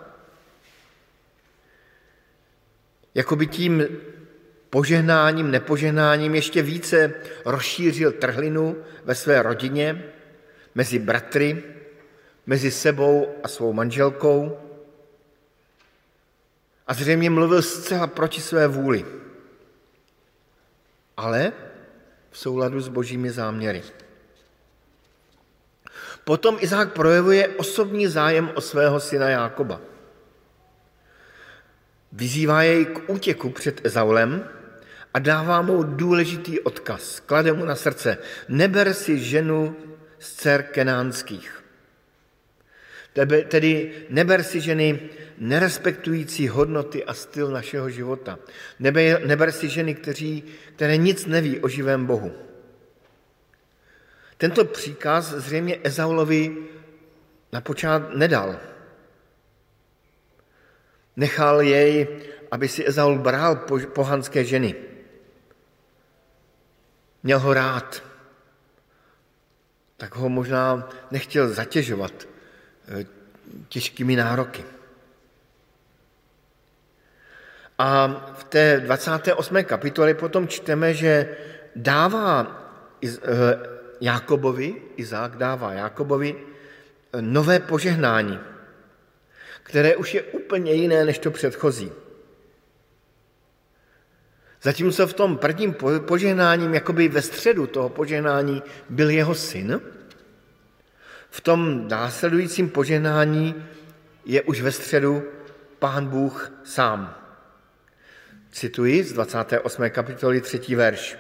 [3.18, 3.88] Jakoby tím
[4.70, 7.14] požehnáním, nepožehnáním ještě více
[7.46, 10.04] rozšířil trhlinu ve své rodině,
[10.76, 11.64] mezi bratry,
[12.46, 14.60] mezi sebou a svou manželkou
[16.88, 19.06] a zřejmě mluvil zcela proti své vůli,
[21.18, 21.54] ale
[22.32, 23.84] v souladu s božími záměry.
[26.24, 29.82] Potom Izák projevuje osobní zájem o svého syna Jákoba.
[32.12, 34.50] Vyzývá jej k útěku před Ezaulem
[35.14, 37.20] a dává mu důležitý odkaz.
[37.20, 38.18] Klade mu na srdce,
[38.50, 39.76] neber si ženu
[40.20, 41.64] z dcer kenánských.
[43.48, 48.40] Tedy neber si ženy nerespektující hodnoty a styl našeho života.
[48.80, 50.44] Neber, neber si ženy, kteří,
[50.76, 52.32] které nic neví o živém Bohu.
[54.38, 56.58] Tento příkaz zřejmě Ezaulovi
[57.54, 58.60] na počát nedal.
[61.18, 62.08] Nechal jej,
[62.52, 64.76] aby si Ezaul bral pohanské ženy.
[67.24, 68.04] Měl ho rád.
[69.98, 72.14] Tak ho možná nechtěl zatěžovat
[72.88, 73.06] eh,
[73.68, 74.64] těžkými nároky.
[77.78, 78.08] A
[78.38, 79.64] v té 28.
[79.64, 81.38] kapitole potom čteme, že
[81.76, 82.48] dává
[83.06, 83.10] eh,
[84.02, 88.40] Jákobovi, Izák dává Jákobovi eh, nové požehnání,
[89.68, 91.92] které už je úplně jiné než to předchozí.
[94.62, 99.82] Zatímco v tom prvním požehnáním, jakoby ve středu toho požehnání, byl jeho syn,
[101.30, 103.66] v tom následujícím požehnání
[104.26, 105.24] je už ve středu
[105.80, 107.16] pán Bůh sám.
[108.52, 109.90] Cituji z 28.
[109.90, 110.76] kapitoly 3.
[110.76, 111.18] verš.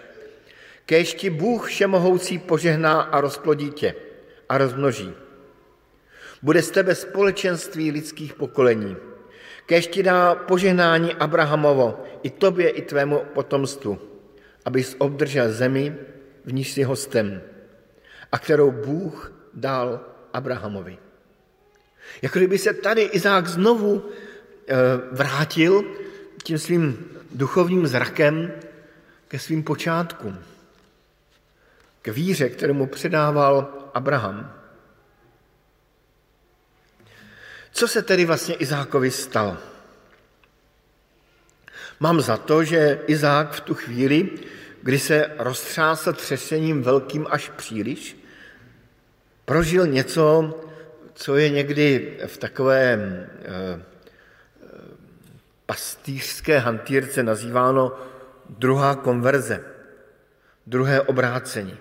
[0.85, 3.95] Kéž ti Bůh všemohoucí požehná a rozplodí tě
[4.49, 5.26] a rozmnoží.
[6.41, 8.95] Bude z tebe společenství lidských pokolení.
[9.65, 13.99] Kéž ti dá požehnání Abrahamovo, i tobě, i tvému potomstvu,
[14.65, 15.95] abys obdržel zemi,
[16.45, 17.41] v níž jsi hostem,
[18.31, 19.99] a kterou Bůh dal
[20.33, 20.97] Abrahamovi.
[22.21, 24.05] Jako kdyby se tady Izák znovu
[24.67, 24.75] eh,
[25.11, 25.83] vrátil
[26.43, 28.51] tím svým duchovním zrakem
[29.27, 30.39] ke svým počátkům
[32.01, 34.56] k víře, kterému předával Abraham.
[37.77, 39.57] Co se tedy vlastně Izákovi stalo?
[41.99, 44.29] Mám za to, že Izák v tu chvíli,
[44.81, 48.17] kdy se roztřásl třesením velkým až příliš,
[49.45, 50.57] prožil něco,
[51.13, 53.83] co je někdy v takové eh,
[55.65, 57.99] pastýřské hantýrce nazýváno
[58.49, 59.63] druhá konverze,
[60.67, 61.77] druhé obrácení.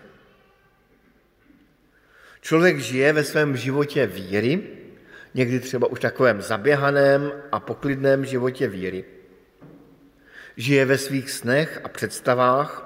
[2.40, 4.76] Člověk žije ve svém životě víry,
[5.37, 9.05] někdy třeba už takovém zaběhaném a poklidném životě víry.
[10.57, 12.82] Žije ve svých snech a představách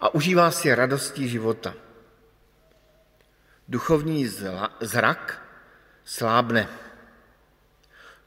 [0.00, 1.74] a užívá si radostí života.
[3.68, 4.28] Duchovní
[4.80, 5.42] zrak
[6.04, 6.68] slábne.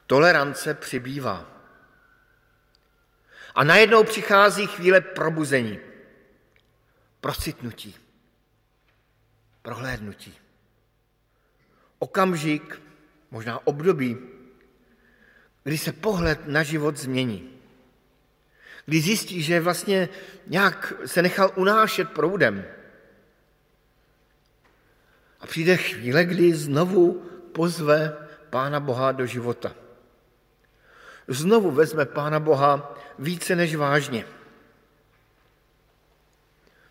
[0.06, 1.46] Tolerance přibývá.
[3.54, 5.78] A najednou přichází chvíle probuzení,
[7.20, 8.08] procitnutí
[9.68, 10.34] prohlédnutí.
[11.98, 12.80] Okamžik,
[13.30, 14.16] možná období,
[15.64, 17.50] kdy se pohled na život změní.
[18.86, 20.08] Kdy zjistí, že vlastně
[20.46, 22.64] nějak se nechal unášet proudem.
[25.40, 27.22] A přijde chvíle, kdy znovu
[27.52, 28.16] pozve
[28.50, 29.74] Pána Boha do života.
[31.28, 34.24] Znovu vezme Pána Boha více než vážně.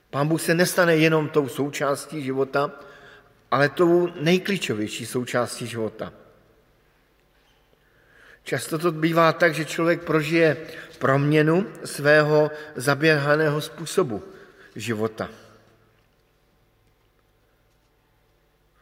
[0.10, 2.72] Pán Bůh se nestane jenom tou součástí života,
[3.52, 6.14] ale tou nejklíčovější součástí života.
[8.48, 10.58] Často to bývá tak, že člověk prožije
[11.00, 14.24] proměnu svého zaběhaného způsobu
[14.76, 15.30] života.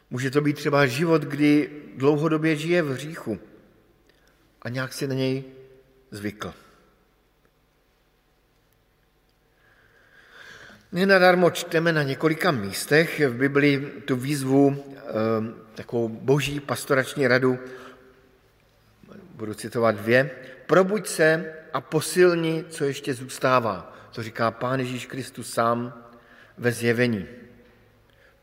[0.09, 3.39] Může to být třeba život, kdy dlouhodobě žije v hříchu
[4.61, 5.43] a nějak si na něj
[6.11, 6.53] zvykl.
[10.91, 17.59] Nenadarmo čteme na několika místech v Biblii tu výzvu, ehm, takovou boží pastorační radu,
[19.35, 20.31] budu citovat dvě,
[20.67, 23.93] probuď se a posilni, co ještě zůstává.
[24.11, 26.03] To říká Pán Ježíš Kristus sám
[26.57, 27.27] ve zjevení.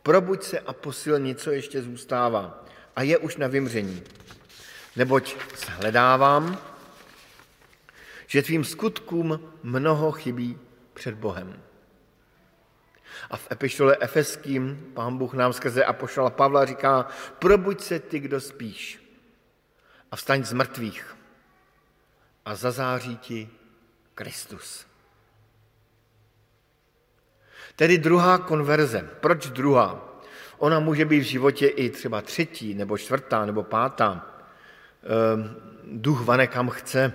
[0.03, 2.65] Probuď se a posilni, co ještě zůstává
[2.97, 4.03] a je už na vymření.
[4.97, 6.59] Neboť shledávám,
[8.27, 10.59] že tvým skutkům mnoho chybí
[10.95, 11.63] před Bohem.
[13.31, 18.41] A v epištole Efeským pán Bůh nám skrze apoštola Pavla říká, probuď se ty, kdo
[18.41, 19.02] spíš
[20.13, 21.17] a vstaň z mrtvých
[22.45, 23.49] a zazáří ti
[24.15, 24.87] Kristus.
[27.77, 29.09] Tedy druhá konverze.
[29.21, 30.09] Proč druhá?
[30.59, 34.27] Ona může být v životě i třeba třetí, nebo čtvrtá, nebo pátá.
[35.03, 37.13] Ehm, duch vane kam chce.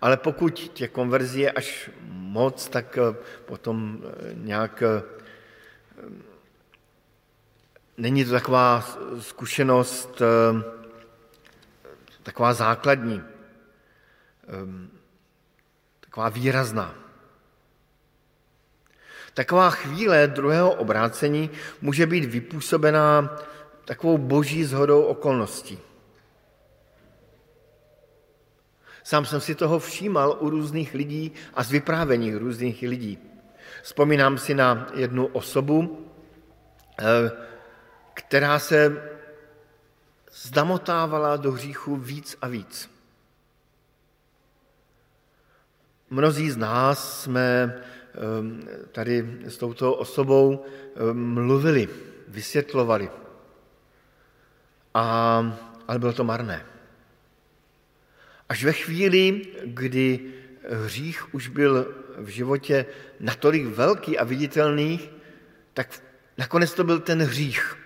[0.00, 5.02] Ale pokud těch konverzí je až moc, tak eh, potom eh, nějak eh,
[7.96, 8.84] není to taková
[9.20, 10.75] zkušenost, eh,
[12.26, 14.88] taková základní, eh,
[16.00, 16.94] taková výrazná.
[19.34, 21.50] Taková chvíle druhého obrácení
[21.80, 23.38] může být vypůsobená
[23.84, 25.78] takovou boží zhodou okolností.
[29.04, 33.18] Sám jsem si toho všímal u různých lidí a z vyprávění různých lidí.
[33.82, 36.10] Vzpomínám si na jednu osobu,
[36.98, 37.30] eh,
[38.14, 39.14] která se
[40.36, 42.90] zdamotávala do hříchu víc a víc.
[46.10, 47.74] Mnozí z nás jsme
[48.14, 48.62] ehm,
[48.92, 50.64] tady s touto osobou
[50.96, 51.88] ehm, mluvili,
[52.28, 53.10] vysvětlovali,
[54.94, 55.02] a,
[55.88, 56.66] ale bylo to marné.
[58.48, 60.34] Až ve chvíli, kdy
[60.70, 62.86] hřích už byl v životě
[63.20, 65.00] natolik velký a viditelný,
[65.74, 66.02] tak
[66.38, 67.76] nakonec to byl ten hřích,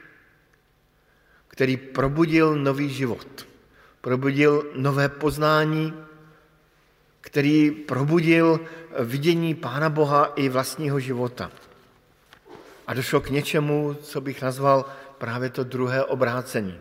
[1.61, 3.46] který probudil nový život,
[4.00, 5.94] probudil nové poznání,
[7.20, 8.61] který probudil
[9.00, 11.50] vidění Pána Boha i vlastního života.
[12.86, 14.84] A došlo k něčemu, co bych nazval
[15.18, 16.78] právě to druhé obrácení,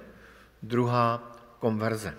[0.64, 2.16] druhá konverze.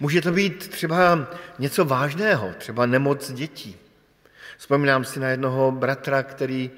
[0.00, 1.26] Může to být třeba
[1.58, 3.76] něco vážného, třeba nemoc dětí.
[4.58, 6.70] Vzpomínám si na jednoho bratra, který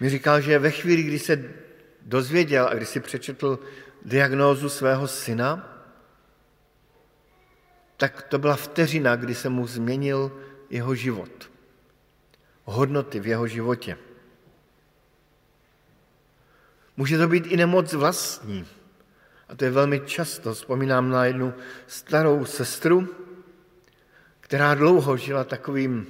[0.00, 1.67] mi říkal, že ve chvíli, kdy se
[2.02, 3.58] dozvěděl a když si přečetl
[4.04, 5.74] diagnózu svého syna,
[7.96, 10.32] tak to byla vteřina, kdy se mu změnil
[10.70, 11.50] jeho život.
[12.64, 13.98] Hodnoty v jeho životě.
[16.96, 18.66] Může to být i nemoc vlastní.
[19.48, 20.54] A to je velmi často.
[20.54, 21.54] Vzpomínám na jednu
[21.86, 23.08] starou sestru,
[24.40, 26.06] která dlouho žila takovým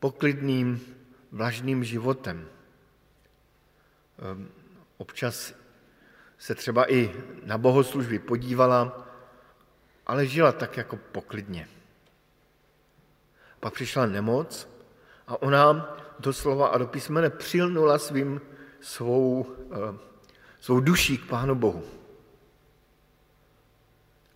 [0.00, 0.80] poklidným,
[1.32, 2.48] vlažným životem.
[4.98, 5.54] Občas
[6.38, 7.14] se třeba i
[7.44, 9.08] na bohoslužby podívala,
[10.06, 11.68] ale žila tak jako poklidně.
[13.60, 14.68] Pak přišla nemoc
[15.26, 18.40] a ona doslova a do písmene přilnula svým,
[18.80, 19.56] svou,
[19.88, 19.98] ehm,
[20.60, 21.84] svou duší k Pánu Bohu.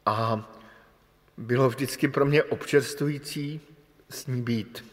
[0.07, 0.49] A
[1.37, 3.61] bylo vždycky pro mě občerstvující
[4.11, 4.85] s ní být.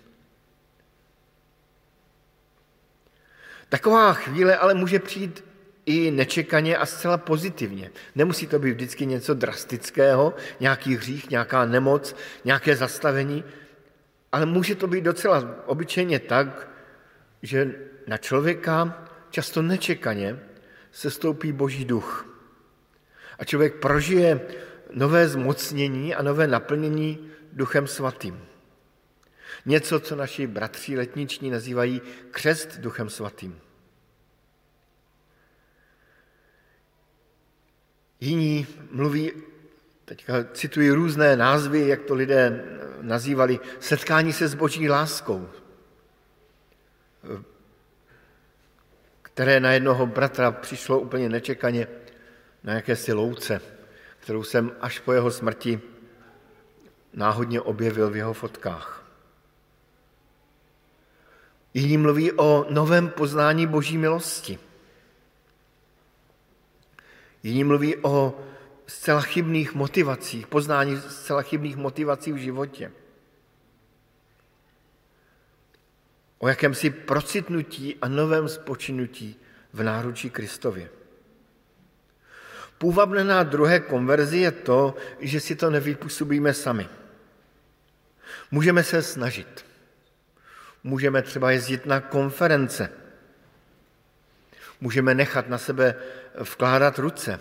[3.69, 5.43] Taková chvíle ale může přijít
[5.85, 7.91] i nečekaně a zcela pozitivně.
[8.15, 12.15] Nemusí to být vždycky něco drastického, nějaký hřích, nějaká nemoc,
[12.45, 13.43] nějaké zastavení,
[14.31, 16.69] ale může to být docela obyčejně tak,
[17.41, 17.75] že
[18.07, 20.39] na člověka často nečekaně
[20.91, 22.27] se stoupí boží duch.
[23.39, 24.41] A člověk prožije
[24.93, 28.39] nové zmocnění a nové naplnění Duchem Svatým.
[29.65, 33.59] Něco, co naši bratři letniční nazývají křest Duchem Svatým.
[38.19, 39.31] Jiní mluví,
[40.05, 42.63] teďka cituji různé názvy, jak to lidé
[43.01, 45.49] nazývali, setkání se s boží láskou,
[49.21, 51.87] které na jednoho bratra přišlo úplně nečekaně
[52.63, 53.61] na jakési louce
[54.25, 55.81] kterou jsem až po jeho smrti
[57.13, 59.05] náhodně objevil v jeho fotkách.
[61.73, 64.59] Jiní mluví o novém poznání boží milosti.
[67.45, 68.39] Jiní mluví o
[68.87, 72.91] zcela chybných motivacích, poznání zcela chybných motivací v životě.
[76.37, 79.39] O jakémsi procitnutí a novém spočinutí
[79.73, 80.89] v náručí Kristově.
[82.77, 86.89] Půvabné na druhé konverzi je to, že si to nevypůsobíme sami.
[88.51, 89.65] Můžeme se snažit.
[90.83, 92.89] Můžeme třeba jezdit na konference.
[94.81, 95.95] Můžeme nechat na sebe
[96.39, 97.39] vkládat ruce.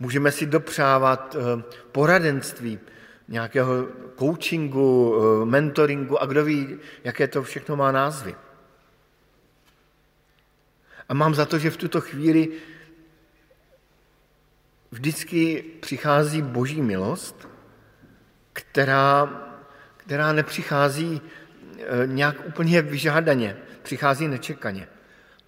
[0.00, 1.62] Můžeme si dopřávat eh,
[1.92, 2.78] poradenství,
[3.28, 8.34] nějakého coachingu, eh, mentoringu a kdo ví, jaké to všechno má názvy.
[11.08, 12.48] A mám za to, že v tuto chvíli
[14.90, 17.48] vždycky přichází boží milost,
[18.52, 19.30] která,
[19.96, 24.88] která nepřichází eh, nějak úplně vyžádaně, přichází nečekaně.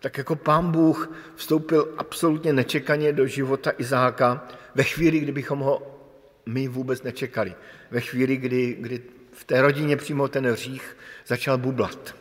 [0.02, 6.00] Tak jako pán Bůh vstoupil absolutně nečekaně do života Izáka ve chvíli, kdybychom ho
[6.46, 7.54] my vůbec nečekali.
[7.90, 10.96] Ve chvíli, kdy, kdy v té rodině přímo ten hřích
[11.26, 12.14] začal bublat.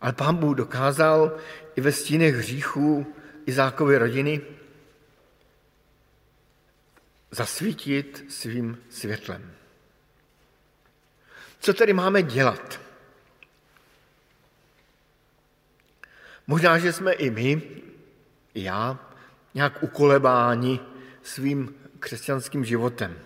[0.00, 1.36] Ale pán Bůh dokázal
[1.76, 3.06] i ve stínech hříchů
[3.46, 4.40] Izákovy rodiny
[7.30, 9.52] zasvítit svým světlem.
[11.60, 12.81] Co tedy máme dělat?
[16.46, 17.62] Možná, že jsme i my,
[18.54, 18.98] i já,
[19.54, 20.80] nějak ukolebáni
[21.22, 23.18] svým křesťanským životem.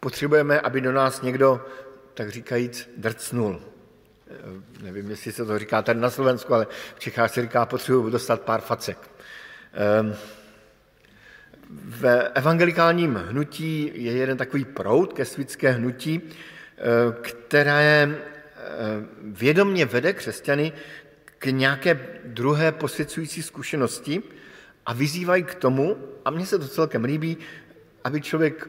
[0.00, 1.66] Potřebujeme, aby do nás někdo,
[2.14, 3.60] tak říkajíc, drcnul.
[4.30, 8.10] Eh, nevím, jestli se to říká tady na Slovensku, ale v Čechách se říká, potřebuji
[8.10, 8.98] dostat pár facek.
[9.72, 10.14] Ehm,
[11.70, 16.82] v evangelikálním hnutí je jeden takový proud ke světské hnutí, eh,
[17.22, 18.18] které eh,
[19.22, 20.72] vědomně vede křesťany
[21.40, 24.22] k nějaké druhé posvěcující zkušenosti
[24.86, 27.36] a vyzývají k tomu, a mně se to celkem líbí,
[28.04, 28.68] aby člověk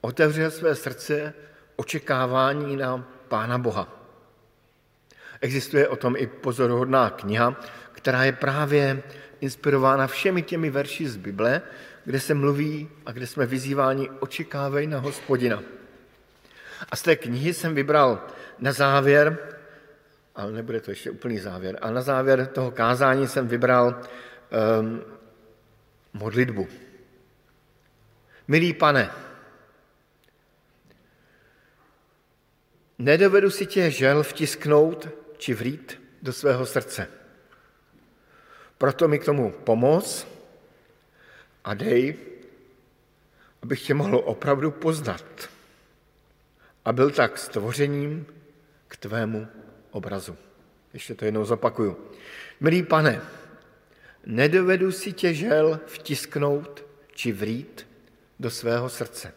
[0.00, 1.34] otevřel své srdce
[1.76, 4.08] očekávání na Pána Boha.
[5.40, 7.60] Existuje o tom i pozoruhodná kniha,
[7.92, 9.02] která je právě
[9.40, 11.62] inspirována všemi těmi verši z Bible,
[12.04, 15.62] kde se mluví a kde jsme vyzýváni očekávej na hospodina.
[16.90, 18.26] A z té knihy jsem vybral
[18.58, 19.38] na závěr,
[20.34, 24.00] ale nebude to ještě úplný závěr, a na závěr toho kázání jsem vybral
[24.80, 25.02] um,
[26.12, 26.68] modlitbu.
[28.48, 29.10] Milý pane,
[32.98, 37.08] nedovedu si tě žel vtisknout či vrít do svého srdce.
[38.78, 40.26] Proto mi k tomu pomoz
[41.64, 42.16] a dej,
[43.62, 45.50] abych tě mohl opravdu poznat
[46.84, 48.26] a byl tak stvořením
[48.88, 49.48] k tvému
[49.92, 50.36] obrazu.
[50.92, 51.96] Ještě to jednou zopakuju.
[52.60, 53.20] Milý pane,
[54.26, 56.84] nedovedu si tě žel vtisknout
[57.14, 57.86] či vrít
[58.40, 59.34] do svého srdce.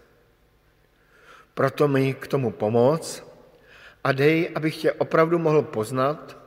[1.53, 3.23] Proto mi k tomu pomoc
[4.03, 6.37] a dej, abych tě opravdu mohl poznat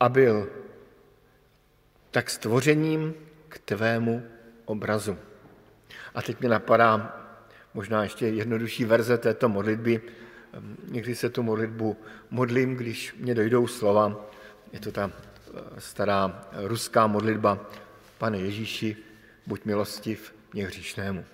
[0.00, 0.48] a byl
[2.10, 3.14] tak stvořením
[3.48, 4.22] k tvému
[4.64, 5.18] obrazu.
[6.14, 7.22] A teď mi napadá
[7.74, 10.00] možná ještě jednodušší verze této modlitby.
[10.88, 11.96] Někdy se tu modlitbu
[12.30, 14.30] modlím, když mě dojdou slova.
[14.72, 17.70] Je to ta eh, stará ruská modlitba.
[18.18, 18.96] Pane Ježíši,
[19.46, 21.24] buď milostiv mě hříšnému.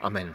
[0.00, 0.34] Amen.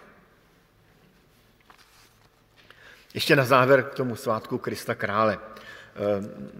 [3.13, 5.39] Ještě na závěr k tomu svátku Krista Krále.
[5.39, 5.99] Eh,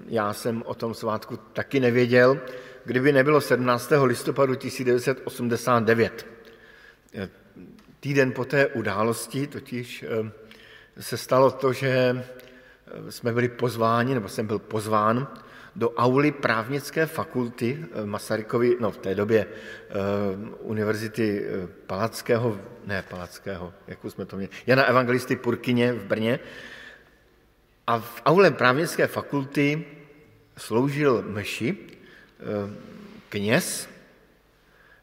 [0.07, 2.41] já jsem o tom svátku taky nevěděl,
[2.85, 3.91] kdyby nebylo 17.
[4.05, 6.27] listopadu 1989.
[7.13, 7.29] Eh,
[7.99, 10.31] týden po té události totiž eh,
[10.99, 12.23] se stalo to, že
[13.09, 15.27] jsme byli pozváni, nebo jsem byl pozván
[15.75, 19.45] do auly právnické fakulty Masarykovy, no v té době
[20.59, 21.45] univerzity
[21.87, 26.39] Palackého, ne Palackého, jakou jsme to měli, Jana Evangelisty Purkyně v Brně,
[27.87, 29.85] a v aule právnické fakulty
[30.57, 32.43] sloužil mši eh,
[33.29, 33.89] kněz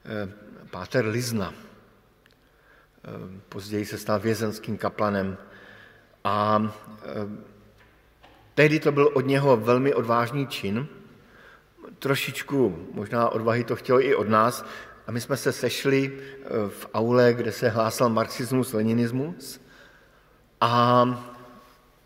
[0.05, 0.29] eh,
[0.71, 1.55] Páter Lizna.
[1.55, 3.11] Eh,
[3.49, 5.39] později se stal vězenským kaplanem.
[6.25, 6.63] A
[8.55, 10.87] tehdy to byl od něho velmi odvážný čin.
[11.99, 14.65] Trošičku možná odvahy to chtělo i od nás.
[15.07, 16.19] A my jsme se sešli
[16.69, 19.61] v aule, kde se hlásal marxismus, leninismus.
[20.61, 21.05] A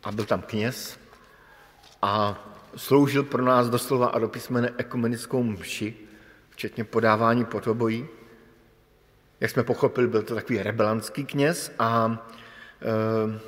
[0.03, 0.99] a byl tam kněz
[2.03, 2.45] a
[2.77, 5.95] sloužil pro nás doslova a do písmene ekumenickou mši,
[6.51, 8.07] včetně podávání potobojí.
[9.41, 12.27] Jak jsme pochopili, byl to takový rebelantský kněz a,
[12.83, 13.41] eh,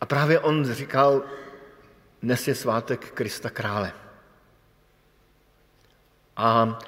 [0.00, 1.22] a právě on říkal,
[2.22, 3.92] dnes je svátek Krista krále.
[6.36, 6.78] A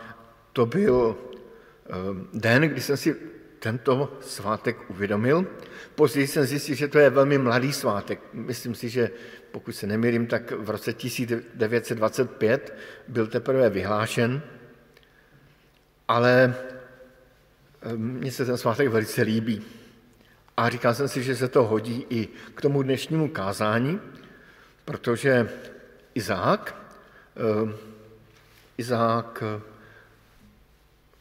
[0.52, 1.92] to byl eh,
[2.32, 3.16] den, kdy jsem si
[3.58, 5.46] tento svátek uvědomil.
[5.94, 8.20] Později jsem zjistil, že to je velmi mladý svátek.
[8.32, 9.10] Myslím si, že
[9.50, 12.74] pokud se nemýlím, tak v roce 1925
[13.08, 14.42] byl teprve vyhlášen,
[16.08, 16.54] ale
[17.82, 19.79] eh, mně se ten svátek velice líbí.
[20.56, 24.00] A říkal jsem si, že se to hodí i k tomu dnešnímu kázání,
[24.84, 25.50] protože
[26.14, 26.76] Izák,
[27.36, 27.74] eh,
[28.78, 29.42] Izák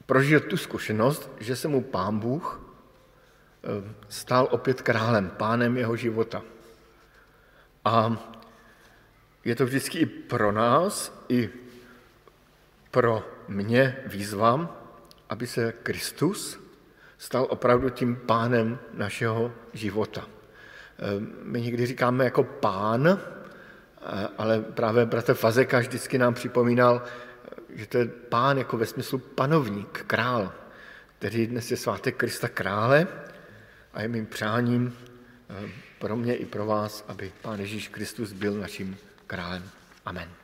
[0.06, 2.62] prožil tu zkušenost, že se mu pán Bůh
[3.64, 6.42] eh, stál opět králem, pánem jeho života.
[7.86, 8.18] A
[9.46, 11.50] je to vždycky i pro nás, i
[12.92, 14.78] pro mě výzva,
[15.30, 16.60] aby se Kristus
[17.20, 20.28] stal opravdu tím pánem našeho života.
[21.00, 21.04] Eh,
[21.44, 27.04] my někdy říkáme jako pán, eh, ale právě bratr Fazeka vždycky nám připomínal,
[27.76, 30.52] že to je pán jako ve smyslu panovník, král,
[31.20, 33.08] který dnes je svátek Krista krále
[33.94, 34.98] a je mým přáním
[35.50, 38.98] eh, pro mě i pro vás, aby pán Ježíš Kristus byl naším
[39.28, 39.64] králem.
[40.06, 40.39] Amen.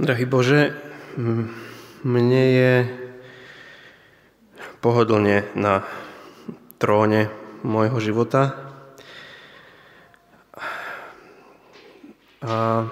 [0.00, 0.72] Drahý Bože,
[2.08, 2.74] mne je
[4.80, 5.84] pohodlne na
[6.80, 7.28] tróne
[7.60, 8.56] môjho života.
[12.40, 12.88] A,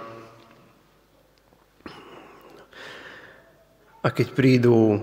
[4.05, 5.01] a keď prídu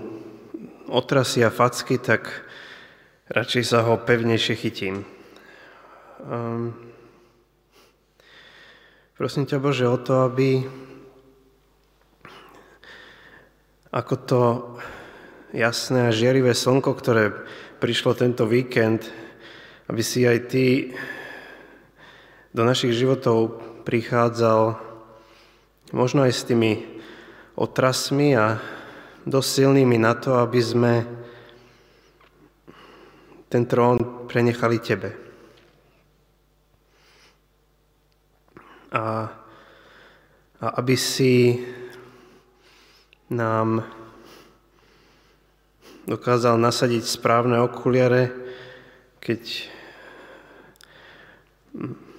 [0.86, 2.30] otrasy a facky, tak
[3.34, 5.02] radšej sa ho pevnejšie chytím.
[6.22, 6.70] Um,
[9.18, 10.62] prosím ťa Bože o to, aby
[13.96, 14.42] ako to
[15.56, 17.32] jasné a žiarivé slnko, ktoré
[17.80, 19.08] prišlo tento víkend,
[19.88, 20.92] aby si aj ty
[22.52, 24.76] do našich životov prichádzal
[25.96, 26.84] možno aj s tými
[27.56, 28.60] otrasmi a
[29.24, 30.94] dosť silnými na to, aby sme
[33.48, 35.10] ten trón prenechali tebe.
[38.92, 39.04] A,
[40.60, 41.64] a aby si
[43.30, 43.82] nám
[46.06, 48.30] dokázal nasadiť správne okuliare,
[49.18, 49.42] keď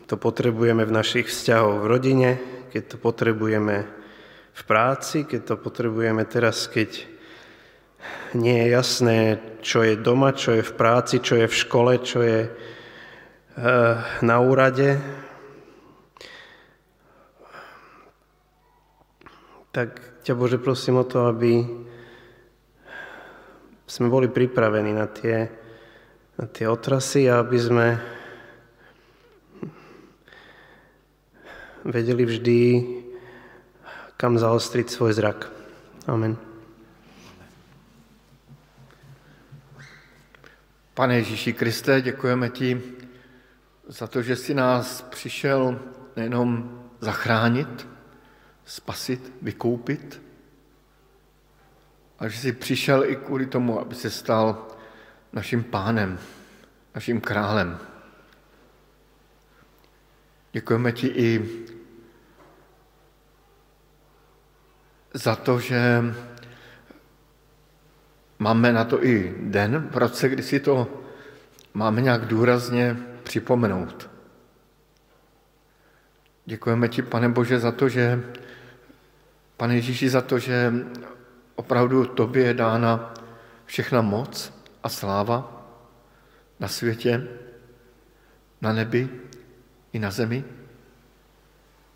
[0.08, 2.30] to potrebujeme v našich vzťahoch v rodine,
[2.72, 3.88] keď to potrebujeme
[4.51, 7.08] v práci, keď to potrebujeme teraz, keď
[8.36, 9.20] nie je jasné,
[9.64, 14.38] čo je doma, čo je v práci, čo je v škole, čo je eh, na
[14.43, 14.99] úrade,
[19.72, 21.63] tak ťa Bože prosím o to, aby
[23.88, 25.47] sme boli pripravení na tie,
[26.36, 27.95] na tie otrasy a aby sme
[31.88, 32.59] vedeli vždy,
[34.19, 35.47] kam zaostriť svoj zrak.
[36.11, 36.36] Amen.
[40.91, 42.75] Pane Ježíši Kriste, děkujeme ti
[43.88, 45.80] za to, že jsi nás přišel
[46.19, 47.88] nejenom zachránit,
[48.68, 50.22] spasit, vykoupit.
[52.20, 54.68] A že jsi přišel i kvůli tomu, aby se stal
[55.34, 56.20] naším pánem,
[56.95, 57.80] naším králem.
[60.51, 61.61] Děkujeme ti i
[65.13, 66.03] za to, že
[68.39, 70.88] máme na to i den v roce, kdy si to
[71.74, 74.09] máme nějak důrazně připomenout.
[76.45, 78.24] Děkujeme ti, pane Bože, za to, že
[79.58, 80.74] Pane Ježíši, za to, že
[81.55, 83.14] opravdu tobě je dána
[83.66, 84.53] všechna moc
[84.84, 85.66] a sláva
[86.60, 87.28] na světě,
[88.62, 89.10] na nebi
[89.93, 90.43] i na zemi.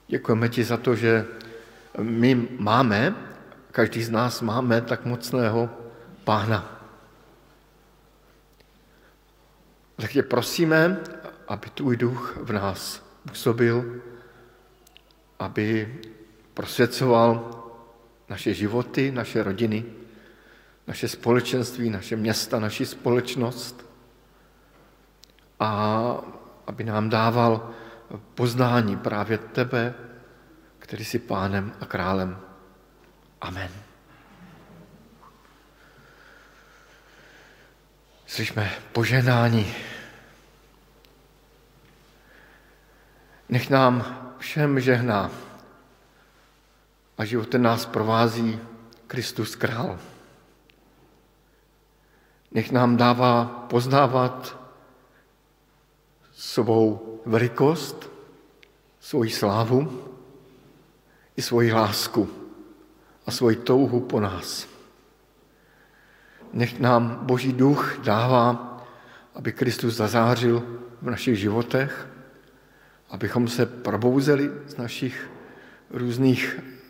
[0.08, 1.26] Děkujeme ti za to, že
[2.02, 3.16] my máme,
[3.72, 5.70] každý z nás máme tak mocného
[6.24, 6.82] pána.
[9.96, 11.00] Tak tě prosíme,
[11.48, 14.02] aby tvůj duch v nás působil,
[15.40, 16.00] aby
[16.54, 17.64] prosvěcoval
[18.30, 19.86] naše životy, naše rodiny,
[20.88, 23.86] naše společenství, naše města, naši společnost
[25.60, 26.02] a
[26.68, 27.70] aby nám dával
[28.36, 29.94] poznání právě tebe,
[30.80, 32.40] který jsi pánem a králem.
[33.42, 33.70] Amen.
[38.26, 39.74] Slyšme poženání.
[43.50, 45.32] Nech nám všem žehná
[47.22, 48.58] a životem nás provází
[49.08, 50.00] Kristus král.
[52.52, 54.58] Nech nám dává poznávat
[56.34, 58.10] svou velikost,
[59.00, 60.10] svoji slávu
[61.38, 62.26] i svoji lásku
[63.26, 64.66] a svoji touhu po nás.
[66.54, 68.82] Nech nám Boží duch dává,
[69.36, 72.08] aby Kristus zazářil v našich životech,
[73.10, 75.30] abychom se probouzeli z našich
[75.90, 76.81] různých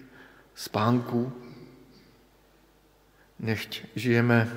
[0.56, 1.34] spánku,
[3.40, 4.48] nechť žijeme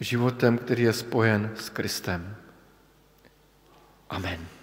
[0.00, 2.36] životem, který je spojen s Kristem.
[4.08, 4.61] Amen.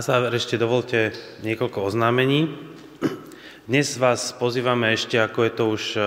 [0.00, 1.12] Záver ešte dovolte
[1.44, 2.48] niekoľko oznámení.
[3.68, 6.00] Dnes vás pozývame ešte, ako je to už e,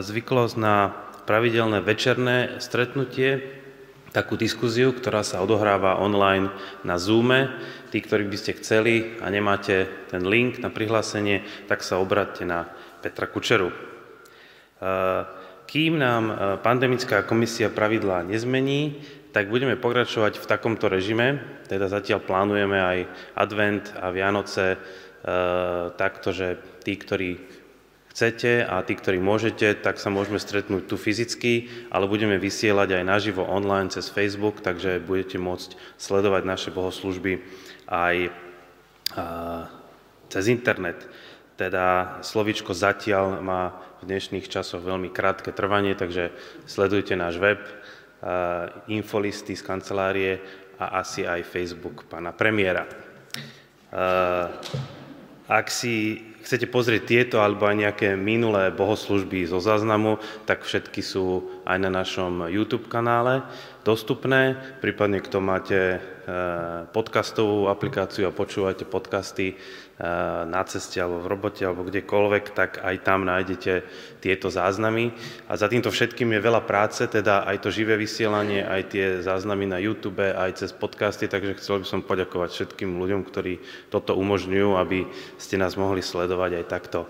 [0.00, 0.96] zvyklosť, na
[1.28, 3.44] pravidelné večerné stretnutie,
[4.16, 6.48] takú diskuziu, ktorá sa odohráva online
[6.88, 7.52] na Zoome.
[7.92, 12.64] Tí, ktorí by ste chceli a nemáte ten link na prihlásenie, tak sa obráťte na
[13.04, 13.95] Petra Kučeru.
[15.76, 18.96] Kým nám e, pandemická komisia pravidlá nezmení,
[19.28, 21.36] tak budeme pokračovať v takomto režime,
[21.68, 22.98] teda zatiaľ plánujeme aj
[23.36, 24.78] advent a Vianoce e,
[26.00, 27.36] takto, že tí, ktorí
[28.08, 33.04] chcete a tí, ktorí môžete, tak sa môžeme stretnúť tu fyzicky, ale budeme vysielať aj
[33.04, 37.44] naživo online cez Facebook, takže budete môcť sledovať naše bohoslužby
[37.84, 38.30] aj e,
[40.32, 41.04] cez internet.
[41.56, 43.72] Teda slovičko zatiaľ má
[44.04, 46.28] v dnešných časoch veľmi krátke trvanie, takže
[46.68, 47.64] sledujte náš web,
[48.92, 50.44] infolisty z kancelárie
[50.76, 52.84] a asi aj Facebook pána premiéra.
[55.48, 61.48] Ak si chcete pozrieť tieto alebo aj nejaké minulé bohoslužby zo záznamu, tak všetky sú
[61.64, 63.42] aj na našom YouTube kanále
[63.82, 64.58] dostupné.
[64.82, 65.98] Prípadne, kto máte e,
[66.90, 69.85] podcastovú aplikáciu a počúvate podcasty, Eh,
[70.44, 73.80] na ceste alebo v robote alebo kdekoľvek, tak aj tam nájdete
[74.20, 75.08] tieto záznamy.
[75.48, 79.64] A za týmto všetkým je veľa práce, teda aj to živé vysielanie, aj tie záznamy
[79.64, 83.56] na YouTube, aj cez podcasty, takže chcel by som poďakovať všetkým ľuďom, ktorí
[83.88, 85.08] toto umožňujú, aby
[85.40, 87.08] ste nás mohli sledovať aj takto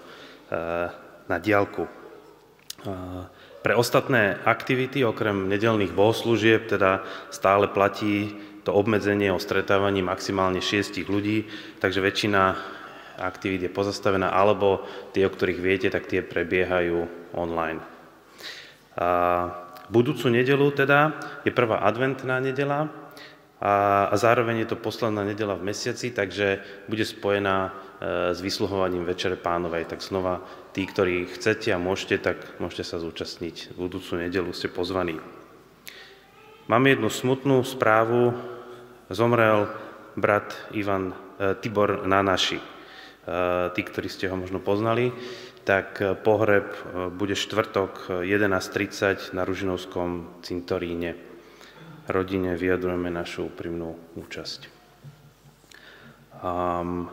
[0.55, 0.87] eh,
[1.27, 1.91] na diálku.
[1.91, 3.27] Eh,
[3.67, 7.03] pre ostatné aktivity, okrem nedelných bohoslúžieb, teda
[7.35, 8.31] stále platí
[8.63, 11.51] to obmedzenie o stretávaní maximálne šiestich ľudí,
[11.83, 12.76] takže väčšina
[13.19, 17.81] aktivít je pozastavená, alebo tie, o ktorých viete, tak tie prebiehajú online.
[18.97, 19.09] A
[19.93, 22.89] budúcu nedelu teda je prvá adventná nedela
[23.57, 26.61] a, a zároveň je to posledná nedela v mesiaci, takže
[26.93, 27.71] bude spojená e,
[28.37, 29.89] s vysluhovaním Večere pánovej.
[29.89, 30.45] Tak znova,
[30.77, 33.73] tí, ktorí chcete a môžete, tak môžete sa zúčastniť.
[33.73, 35.17] V budúcu nedelu ste pozvaní.
[36.69, 38.37] Máme jednu smutnú správu.
[39.09, 39.73] Zomrel
[40.21, 42.76] brat Ivan e, Tibor Nanaši.
[43.27, 45.11] Eh, tí, ktorí ste ho možno poznali,
[45.67, 51.19] tak eh, pohreb eh, bude štvrtok 11.30 na Ružinovskom cintoríne.
[52.07, 54.71] Rodine vyjadrujeme našu úprimnú účasť.
[56.39, 57.11] Um,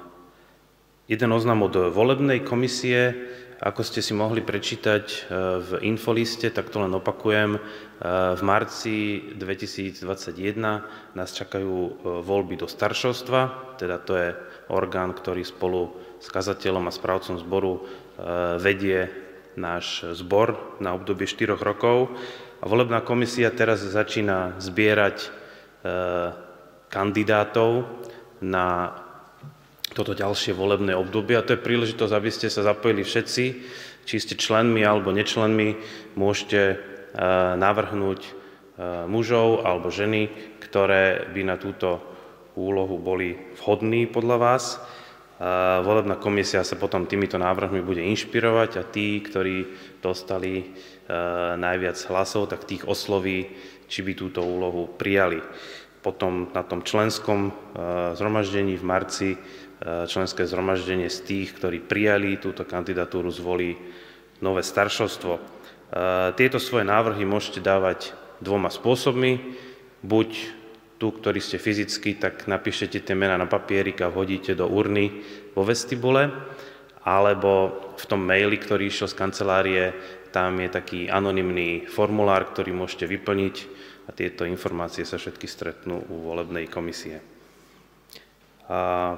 [1.10, 3.18] jeden oznam od volebnej komisie,
[3.64, 5.32] ako ste si mohli prečítať
[5.64, 7.56] v infoliste, tak to len opakujem.
[8.36, 10.60] V marci 2021
[11.16, 14.30] nás čakajú voľby do staršovstva, teda to je
[14.68, 17.88] orgán, ktorý spolu s kazateľom a správcom zboru
[18.60, 19.08] vedie
[19.56, 22.12] náš zbor na obdobie 4 rokov.
[22.60, 25.32] A volebná komisia teraz začína zbierať
[26.92, 27.88] kandidátov
[28.44, 29.00] na
[29.94, 31.38] toto ďalšie volebné obdobie.
[31.38, 33.46] A to je príležitosť, aby ste sa zapojili všetci,
[34.04, 35.78] či ste členmi alebo nečlenmi,
[36.18, 36.76] môžete e,
[37.58, 38.44] navrhnúť
[39.06, 42.02] mužov alebo ženy, ktoré by na túto
[42.58, 44.82] úlohu boli vhodní podľa vás.
[45.84, 49.68] Volebná komisia sa potom týmito návrhmi bude inšpirovať a tí, ktorí
[50.00, 50.66] dostali e,
[51.60, 53.52] najviac hlasov, tak tých osloví,
[53.90, 55.44] či by túto úlohu prijali.
[56.00, 57.52] Potom na tom členskom e,
[58.16, 59.38] zhromaždení v marci e,
[59.84, 63.76] členské zhromaždenie z tých, ktorí prijali túto kandidatúru, zvolí
[64.40, 65.34] nové staršovstvo.
[66.40, 69.60] Tieto svoje návrhy môžete dávať dvoma spôsobmi.
[70.04, 70.30] Buď
[71.00, 75.20] tu, ktorí ste fyzicky, tak napíšete tie mená na papierik a hodíte do urny
[75.52, 76.32] vo vestibule,
[77.04, 79.84] alebo v tom maili, ktorý išiel z kancelárie,
[80.32, 83.56] tam je taký anonymný formulár, ktorý môžete vyplniť
[84.08, 87.20] a tieto informácie sa všetky stretnú u volebnej komisie.
[88.72, 89.14] A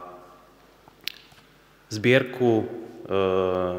[1.95, 2.65] zbierku e,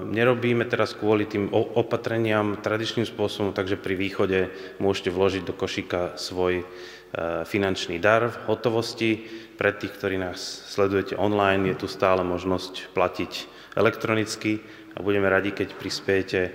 [0.09, 4.49] nerobíme teraz kvôli tým opatreniam tradičným spôsobom, takže pri východe
[4.81, 6.65] môžete vložiť do košíka svoj
[7.17, 9.11] E, finančný dar v hotovosti.
[9.57, 10.37] Pre tých, ktorí nás
[10.69, 13.33] sledujete online, je tu stále možnosť platiť
[13.73, 14.61] elektronicky
[14.93, 16.51] a budeme radi, keď prispiejete e,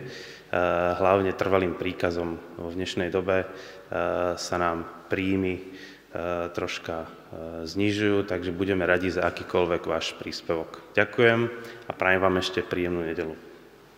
[1.01, 2.37] hlavne trvalým príkazom.
[2.61, 3.47] V dnešnej dobe
[4.39, 5.59] sa nám príjmy
[6.51, 7.07] troška
[7.63, 10.83] znižujú, takže budeme radi za akýkoľvek váš príspevok.
[10.91, 11.39] Ďakujem
[11.87, 13.50] a prajem vám ešte príjemnú nedelu.